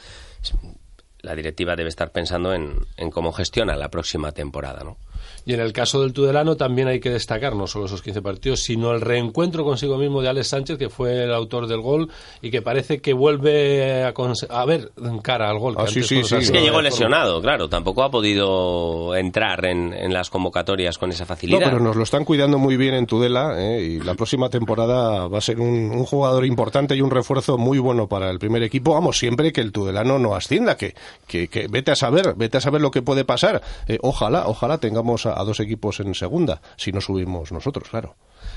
la 1.22 1.36
directiva 1.36 1.76
debe 1.76 1.90
estar 1.90 2.12
pensando 2.12 2.54
en, 2.54 2.76
en 2.98 3.12
cómo 3.12 3.32
gestiona 3.32 3.76
la 3.76 3.90
próxima 3.90 4.32
temporada, 4.32 4.84
¿no? 4.84 4.98
Y 5.46 5.54
en 5.54 5.60
el 5.60 5.74
caso 5.74 6.02
del 6.02 6.14
Tudelano 6.14 6.56
también 6.56 6.88
hay 6.88 7.00
que 7.00 7.10
destacar 7.10 7.56
no 7.56 7.68
solo 7.68 7.86
esos 7.86 8.02
15 8.02 8.22
partidos, 8.22 8.62
sino 8.62 8.92
el 8.92 9.02
reencuentro 9.02 9.64
consigo 9.64 9.98
mismo 9.98 10.22
de 10.22 10.30
Alex 10.30 10.48
Sánchez, 10.48 10.78
que 10.78 10.90
fue 10.90 11.24
el 11.24 11.34
autor 11.34 11.68
del 11.68 11.82
gol 11.82 12.10
y 12.42 12.52
que 12.52 12.62
parece 12.62 13.00
que 13.00 13.14
vuelve 13.14 14.04
a, 14.04 14.14
a 14.50 14.66
ver 14.66 14.92
cara 15.22 15.50
al 15.50 15.60
gol. 15.60 15.76
Ah, 15.78 15.88
sí, 15.88 16.04
sí, 16.04 16.24
sí, 16.24 16.36
es 16.36 16.52
que 16.52 16.62
llegó 16.62 16.82
lesionado, 16.82 17.42
claro, 17.42 17.70
tampoco 17.70 18.04
ha 18.04 18.12
podido 18.12 19.16
entrar 19.16 19.66
en, 19.66 19.94
en, 19.94 20.14
las 20.14 20.30
convocatorias 20.30 20.98
con 20.98 21.12
esa 21.12 21.26
facilidad. 21.26 21.60
No, 21.60 21.66
pero 21.66 21.80
nos 21.80 21.96
lo 21.96 22.04
están 22.04 22.26
cuidando 22.26 22.58
muy 22.58 22.78
bien 22.78 22.94
en 22.94 23.06
Tudela 23.06 23.56
¿eh? 23.58 23.82
y 23.82 24.00
la 24.00 24.16
próxima 24.16 24.50
temporada 24.50 25.28
va 25.28 25.38
a 25.38 25.42
ser 25.42 25.60
un, 25.60 25.92
un, 25.92 26.06
jugador 26.06 26.46
importante 26.46 26.96
y 26.96 27.02
un 27.02 27.12
refuerzo 27.12 27.58
muy 27.58 27.80
bueno 27.80 28.08
para 28.08 28.30
el 28.30 28.40
primer 28.40 28.64
equipo. 28.64 28.94
Vamos, 28.94 29.18
siempre 29.18 29.52
que 29.52 29.62
el 29.62 29.72
Tudelano 29.72 30.20
no 30.20 30.36
ascienda, 30.36 30.78
que, 30.78 30.96
que, 31.28 31.48
que 31.48 31.68
vete 31.68 31.92
a 31.92 31.96
saber, 31.96 32.34
vete 32.36 32.58
a 32.58 32.62
saber 32.62 32.82
lo 32.82 32.92
que 32.92 33.02
puede 33.02 33.26
pasar. 33.26 33.62
Eh, 33.88 33.98
ojalá, 34.02 34.48
ojalá 34.48 34.78
tengamos 34.78 35.09
a, 35.26 35.40
a 35.40 35.44
dos 35.44 35.60
equipos 35.60 36.00
en 36.00 36.14
segunda, 36.14 36.62
si 36.78 36.92
no 36.92 37.02
subimos 37.02 37.52
nosotros, 37.52 37.90
claro. 37.90 38.16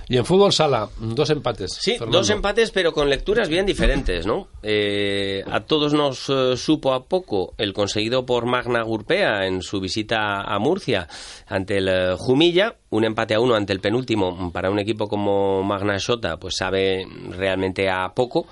Y 0.09 0.17
en 0.17 0.25
fútbol 0.25 0.53
sala, 0.53 0.89
dos 0.99 1.31
empates. 1.31 1.73
Sí, 1.81 1.93
Fernando. 1.93 2.19
dos 2.19 2.31
empates, 2.31 2.71
pero 2.71 2.93
con 2.93 3.09
lecturas 3.09 3.49
bien 3.49 3.67
diferentes, 3.67 4.27
¿no? 4.27 4.49
Eh, 4.63 5.45
a 5.51 5.61
todos 5.61 5.93
nos 5.93 6.29
eh, 6.29 6.57
supo 6.57 6.93
a 6.93 7.05
poco 7.05 7.55
el 7.57 7.73
conseguido 7.73 8.27
por 8.27 8.47
Magna 8.47 8.83
Gurpea 8.83 9.47
en 9.47 9.63
su 9.63 9.81
visita 9.81 10.41
a 10.43 10.59
Murcia 10.59 11.09
ante 11.47 11.79
el 11.79 11.89
eh, 11.89 12.15
Jumilla, 12.19 12.77
un 12.91 13.05
empate 13.05 13.35
a 13.35 13.41
uno 13.41 13.55
ante 13.55 13.73
el 13.73 13.81
penúltimo 13.81 14.51
para 14.53 14.71
un 14.71 14.79
equipo 14.79 15.09
como 15.09 15.63
Magna 15.63 15.97
Shota, 15.99 16.37
pues 16.37 16.55
sabe 16.57 17.07
realmente 17.31 17.89
a 17.89 18.13
poco, 18.15 18.47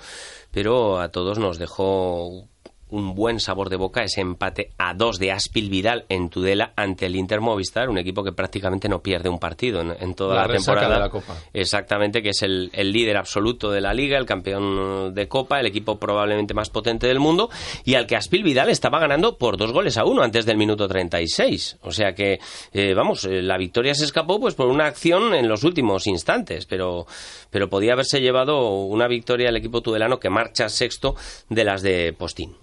pero 0.51 0.99
a 0.99 1.09
todos 1.09 1.37
nos 1.37 1.57
dejó 1.57 2.47
un 2.91 3.15
buen 3.15 3.39
sabor 3.39 3.69
de 3.69 3.77
boca 3.77 4.03
ese 4.03 4.21
empate 4.21 4.71
a 4.77 4.93
dos 4.93 5.17
de 5.19 5.31
Aspil 5.31 5.69
Vidal 5.69 6.05
en 6.09 6.29
Tudela 6.29 6.73
ante 6.75 7.07
el 7.07 7.15
Inter 7.15 7.41
Movistar, 7.41 7.89
un 7.89 7.97
equipo 7.97 8.23
que 8.23 8.31
prácticamente 8.31 8.87
no 8.87 9.01
pierde 9.01 9.29
un 9.29 9.39
partido 9.39 9.81
en, 9.81 9.95
en 9.99 10.13
toda 10.13 10.35
la, 10.35 10.47
la 10.47 10.53
temporada. 10.53 10.95
De 10.95 10.99
la 10.99 11.09
Copa. 11.09 11.35
Exactamente, 11.53 12.21
que 12.21 12.29
es 12.29 12.41
el, 12.43 12.69
el, 12.73 12.91
líder 12.91 13.17
absoluto 13.17 13.71
de 13.71 13.81
la 13.81 13.93
liga, 13.93 14.17
el 14.17 14.25
campeón 14.25 15.13
de 15.13 15.27
Copa, 15.27 15.59
el 15.59 15.65
equipo 15.65 15.97
probablemente 15.99 16.53
más 16.53 16.69
potente 16.69 17.07
del 17.07 17.19
mundo, 17.19 17.49
y 17.85 17.95
al 17.95 18.05
que 18.07 18.15
Aspil 18.15 18.43
Vidal 18.43 18.69
estaba 18.69 18.99
ganando 18.99 19.37
por 19.37 19.57
dos 19.57 19.71
goles 19.71 19.97
a 19.97 20.05
uno 20.05 20.21
antes 20.21 20.45
del 20.45 20.57
minuto 20.57 20.87
36. 20.87 21.77
O 21.81 21.91
sea 21.91 22.13
que, 22.13 22.39
eh, 22.73 22.93
vamos, 22.93 23.25
eh, 23.25 23.41
la 23.41 23.57
victoria 23.57 23.93
se 23.93 24.05
escapó 24.05 24.39
pues 24.39 24.55
por 24.55 24.67
una 24.67 24.85
acción 24.85 25.33
en 25.33 25.47
los 25.47 25.63
últimos 25.63 26.07
instantes, 26.07 26.65
pero, 26.65 27.05
pero 27.49 27.69
podía 27.69 27.93
haberse 27.93 28.19
llevado 28.19 28.69
una 28.69 29.07
victoria 29.07 29.49
al 29.49 29.57
equipo 29.57 29.81
tudelano 29.81 30.19
que 30.19 30.29
marcha 30.29 30.69
sexto 30.69 31.15
de 31.49 31.63
las 31.63 31.81
de 31.81 32.13
Postín. 32.13 32.55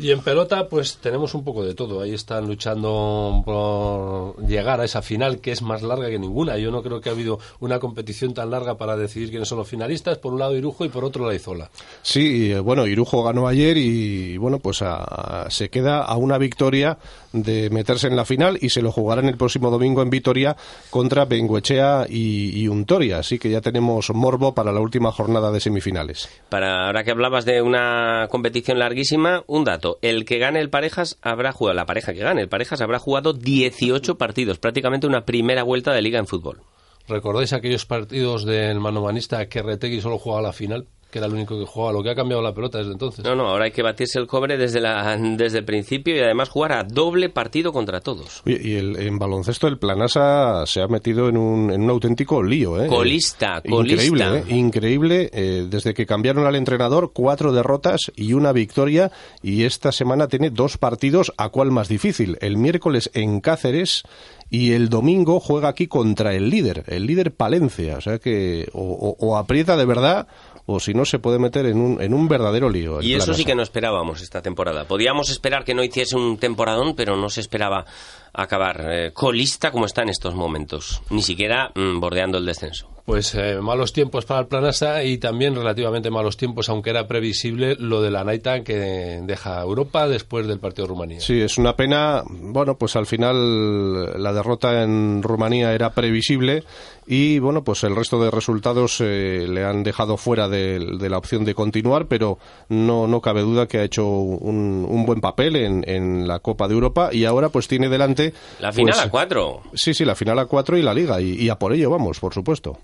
Y 0.00 0.12
en 0.12 0.20
pelota, 0.20 0.68
pues 0.68 0.98
tenemos 0.98 1.34
un 1.34 1.42
poco 1.42 1.64
de 1.64 1.74
todo. 1.74 2.00
Ahí 2.00 2.14
están 2.14 2.46
luchando 2.46 3.42
por 3.44 4.46
llegar 4.46 4.80
a 4.80 4.84
esa 4.84 5.02
final 5.02 5.40
que 5.40 5.50
es 5.50 5.60
más 5.60 5.82
larga 5.82 6.08
que 6.08 6.20
ninguna. 6.20 6.56
Yo 6.56 6.70
no 6.70 6.84
creo 6.84 7.00
que 7.00 7.08
ha 7.08 7.12
habido 7.12 7.40
una 7.58 7.80
competición 7.80 8.32
tan 8.32 8.50
larga 8.50 8.78
para 8.78 8.96
decidir 8.96 9.30
quiénes 9.30 9.48
son 9.48 9.58
los 9.58 9.66
finalistas. 9.66 10.18
Por 10.18 10.32
un 10.32 10.38
lado 10.38 10.56
Irujo 10.56 10.84
y 10.84 10.88
por 10.88 11.04
otro 11.04 11.26
la 11.26 11.34
Izola. 11.34 11.68
Sí, 12.02 12.54
bueno, 12.60 12.86
Irujo 12.86 13.24
ganó 13.24 13.48
ayer 13.48 13.76
y 13.76 14.36
bueno, 14.36 14.60
pues 14.60 14.82
a, 14.82 15.02
a, 15.46 15.50
se 15.50 15.68
queda 15.68 16.04
a 16.04 16.16
una 16.16 16.38
victoria 16.38 16.98
de 17.32 17.68
meterse 17.70 18.06
en 18.06 18.14
la 18.14 18.24
final 18.24 18.56
y 18.60 18.70
se 18.70 18.82
lo 18.82 18.92
jugarán 18.92 19.26
el 19.26 19.36
próximo 19.36 19.68
domingo 19.68 20.02
en 20.02 20.10
Vitoria 20.10 20.56
contra 20.90 21.24
Benguechea 21.24 22.06
y, 22.08 22.56
y 22.56 22.68
Untoria. 22.68 23.18
Así 23.18 23.40
que 23.40 23.50
ya 23.50 23.60
tenemos 23.60 24.10
morbo 24.10 24.54
para 24.54 24.70
la 24.70 24.78
última 24.78 25.10
jornada 25.10 25.50
de 25.50 25.58
semifinales. 25.58 26.28
Para 26.48 26.86
ahora 26.86 27.02
que 27.02 27.10
hablabas 27.10 27.44
de 27.44 27.62
una 27.62 28.28
competición 28.30 28.78
larguísima, 28.78 29.42
un 29.48 29.64
dato 29.64 29.87
el 30.02 30.24
que 30.24 30.38
gane 30.38 30.60
el 30.60 30.68
Parejas 30.68 31.18
habrá 31.22 31.52
jugado, 31.52 31.74
la 31.74 31.86
pareja 31.86 32.12
que 32.12 32.20
gane 32.20 32.42
el 32.42 32.48
Parejas 32.48 32.80
habrá 32.80 32.98
jugado 32.98 33.32
18 33.32 34.18
partidos, 34.18 34.58
prácticamente 34.58 35.06
una 35.06 35.24
primera 35.24 35.62
vuelta 35.62 35.92
de 35.92 36.02
liga 36.02 36.18
en 36.18 36.26
fútbol. 36.26 36.60
¿Recordáis 37.08 37.54
aquellos 37.54 37.86
partidos 37.86 38.44
del 38.44 38.80
manomanista 38.80 39.48
que 39.48 39.62
Retegui 39.62 40.00
solo 40.00 40.18
jugaba 40.18 40.42
la 40.42 40.52
final? 40.52 40.86
Que 41.10 41.18
era 41.18 41.26
el 41.26 41.32
único 41.32 41.58
que 41.58 41.64
jugaba, 41.64 41.92
lo 41.92 42.02
que 42.02 42.10
ha 42.10 42.14
cambiado 42.14 42.42
la 42.42 42.52
pelota 42.52 42.78
desde 42.78 42.92
entonces. 42.92 43.24
No, 43.24 43.34
no, 43.34 43.48
ahora 43.48 43.64
hay 43.64 43.70
que 43.70 43.82
batirse 43.82 44.18
el 44.18 44.26
cobre 44.26 44.56
desde, 44.58 44.80
la, 44.80 45.16
desde 45.16 45.58
el 45.58 45.64
principio 45.64 46.14
y 46.14 46.20
además 46.20 46.50
jugar 46.50 46.72
a 46.72 46.84
doble 46.84 47.30
partido 47.30 47.72
contra 47.72 48.00
todos. 48.00 48.42
Oye, 48.46 48.60
y 48.62 48.74
el, 48.74 48.96
en 48.96 49.18
baloncesto 49.18 49.68
el 49.68 49.78
Planasa 49.78 50.66
se 50.66 50.82
ha 50.82 50.88
metido 50.88 51.28
en 51.28 51.36
un, 51.36 51.70
en 51.70 51.82
un 51.82 51.90
auténtico 51.90 52.42
lío. 52.42 52.82
¿eh? 52.82 52.88
Colista, 52.88 53.62
colista. 53.68 54.04
Increíble, 54.04 54.38
¿eh? 54.38 54.54
increíble. 54.54 55.30
Eh, 55.32 55.66
desde 55.68 55.94
que 55.94 56.06
cambiaron 56.06 56.46
al 56.46 56.56
entrenador, 56.56 57.12
cuatro 57.14 57.52
derrotas 57.52 58.12
y 58.14 58.34
una 58.34 58.52
victoria 58.52 59.10
y 59.42 59.64
esta 59.64 59.92
semana 59.92 60.28
tiene 60.28 60.50
dos 60.50 60.76
partidos, 60.76 61.32
¿a 61.38 61.48
cuál 61.48 61.70
más 61.70 61.88
difícil? 61.88 62.36
El 62.40 62.56
miércoles 62.56 63.10
en 63.14 63.40
Cáceres 63.40 64.02
y 64.50 64.72
el 64.72 64.88
domingo 64.88 65.40
juega 65.40 65.68
aquí 65.68 65.88
contra 65.88 66.34
el 66.34 66.48
líder, 66.48 66.84
el 66.86 67.06
líder 67.06 67.34
Palencia, 67.34 67.98
o 67.98 68.00
sea 68.00 68.18
que 68.18 68.68
o, 68.72 68.82
o, 68.82 69.26
o 69.26 69.36
aprieta 69.36 69.76
de 69.76 69.84
verdad 69.84 70.26
o 70.70 70.78
si 70.80 70.92
no 70.92 71.06
se 71.06 71.18
puede 71.18 71.38
meter 71.38 71.64
en 71.64 71.80
un, 71.80 71.98
en 72.02 72.12
un 72.12 72.28
verdadero 72.28 72.68
lío. 72.68 73.00
Y 73.00 73.14
eso 73.14 73.32
sí 73.32 73.46
que 73.46 73.54
no 73.54 73.62
esperábamos 73.62 74.20
esta 74.20 74.42
temporada. 74.42 74.84
Podíamos 74.84 75.30
esperar 75.30 75.64
que 75.64 75.72
no 75.72 75.82
hiciese 75.82 76.14
un 76.14 76.36
temporadón, 76.36 76.94
pero 76.94 77.16
no 77.16 77.30
se 77.30 77.40
esperaba 77.40 77.86
acabar 78.34 78.84
eh, 78.90 79.12
colista 79.14 79.70
como 79.70 79.86
está 79.86 80.02
en 80.02 80.10
estos 80.10 80.34
momentos, 80.34 81.00
ni 81.08 81.22
siquiera 81.22 81.72
mmm, 81.74 81.98
bordeando 82.00 82.36
el 82.36 82.44
descenso. 82.44 82.97
Pues 83.08 83.34
eh, 83.34 83.58
malos 83.62 83.94
tiempos 83.94 84.26
para 84.26 84.40
el 84.40 84.48
Planasa 84.48 85.02
y 85.02 85.16
también 85.16 85.54
relativamente 85.54 86.10
malos 86.10 86.36
tiempos, 86.36 86.68
aunque 86.68 86.90
era 86.90 87.08
previsible 87.08 87.74
lo 87.78 88.02
de 88.02 88.10
la 88.10 88.22
Naita 88.22 88.62
que 88.62 89.22
deja 89.22 89.62
Europa 89.62 90.06
después 90.06 90.46
del 90.46 90.60
partido 90.60 90.84
de 90.84 90.88
Rumanía. 90.90 91.20
Sí, 91.20 91.40
es 91.40 91.56
una 91.56 91.74
pena. 91.74 92.22
Bueno, 92.28 92.76
pues 92.76 92.96
al 92.96 93.06
final 93.06 94.22
la 94.22 94.34
derrota 94.34 94.82
en 94.82 95.22
Rumanía 95.22 95.72
era 95.72 95.94
previsible 95.94 96.64
y 97.06 97.38
bueno, 97.38 97.64
pues 97.64 97.82
el 97.84 97.96
resto 97.96 98.22
de 98.22 98.30
resultados 98.30 99.00
eh, 99.00 99.46
le 99.48 99.64
han 99.64 99.84
dejado 99.84 100.18
fuera 100.18 100.46
de, 100.46 100.78
de, 100.78 101.08
la 101.08 101.16
opción 101.16 101.46
de 101.46 101.54
continuar, 101.54 102.08
pero 102.08 102.36
no, 102.68 103.06
no 103.06 103.22
cabe 103.22 103.40
duda 103.40 103.66
que 103.66 103.78
ha 103.78 103.84
hecho 103.84 104.06
un, 104.06 104.84
un 104.86 105.06
buen 105.06 105.22
papel 105.22 105.56
en, 105.56 105.82
en, 105.88 106.28
la 106.28 106.40
Copa 106.40 106.68
de 106.68 106.74
Europa 106.74 107.08
y 107.10 107.24
ahora 107.24 107.48
pues 107.48 107.68
tiene 107.68 107.88
delante... 107.88 108.34
La 108.60 108.70
final 108.70 108.92
pues, 108.92 109.06
a 109.06 109.10
cuatro. 109.10 109.62
Sí, 109.72 109.94
sí, 109.94 110.04
la 110.04 110.14
final 110.14 110.38
a 110.38 110.44
cuatro 110.44 110.76
y 110.76 110.82
la 110.82 110.92
liga 110.92 111.22
y, 111.22 111.42
y 111.42 111.48
a 111.48 111.58
por 111.58 111.72
ello 111.72 111.88
vamos, 111.88 112.20
por 112.20 112.34
supuesto. 112.34 112.78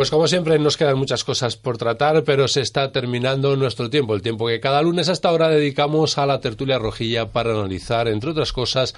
Pues 0.00 0.10
como 0.10 0.26
siempre 0.28 0.58
nos 0.58 0.78
quedan 0.78 0.96
muchas 0.96 1.24
cosas 1.24 1.58
por 1.58 1.76
tratar, 1.76 2.24
pero 2.24 2.48
se 2.48 2.62
está 2.62 2.90
terminando 2.90 3.54
nuestro 3.54 3.90
tiempo, 3.90 4.14
el 4.14 4.22
tiempo 4.22 4.46
que 4.46 4.58
cada 4.58 4.80
lunes 4.80 5.10
hasta 5.10 5.28
ahora 5.28 5.50
dedicamos 5.50 6.16
a 6.16 6.24
la 6.24 6.40
tertulia 6.40 6.78
rojilla 6.78 7.32
para 7.32 7.50
analizar, 7.50 8.08
entre 8.08 8.30
otras 8.30 8.50
cosas, 8.54 8.94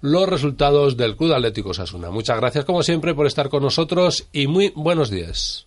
los 0.00 0.26
resultados 0.26 0.96
del 0.96 1.14
Club 1.14 1.34
Atlético 1.34 1.74
Sasuna. 1.74 2.10
Muchas 2.10 2.40
gracias 2.40 2.64
como 2.64 2.82
siempre 2.82 3.14
por 3.14 3.26
estar 3.26 3.50
con 3.50 3.64
nosotros 3.64 4.28
y 4.32 4.46
muy 4.46 4.72
buenos 4.74 5.10
días. 5.10 5.66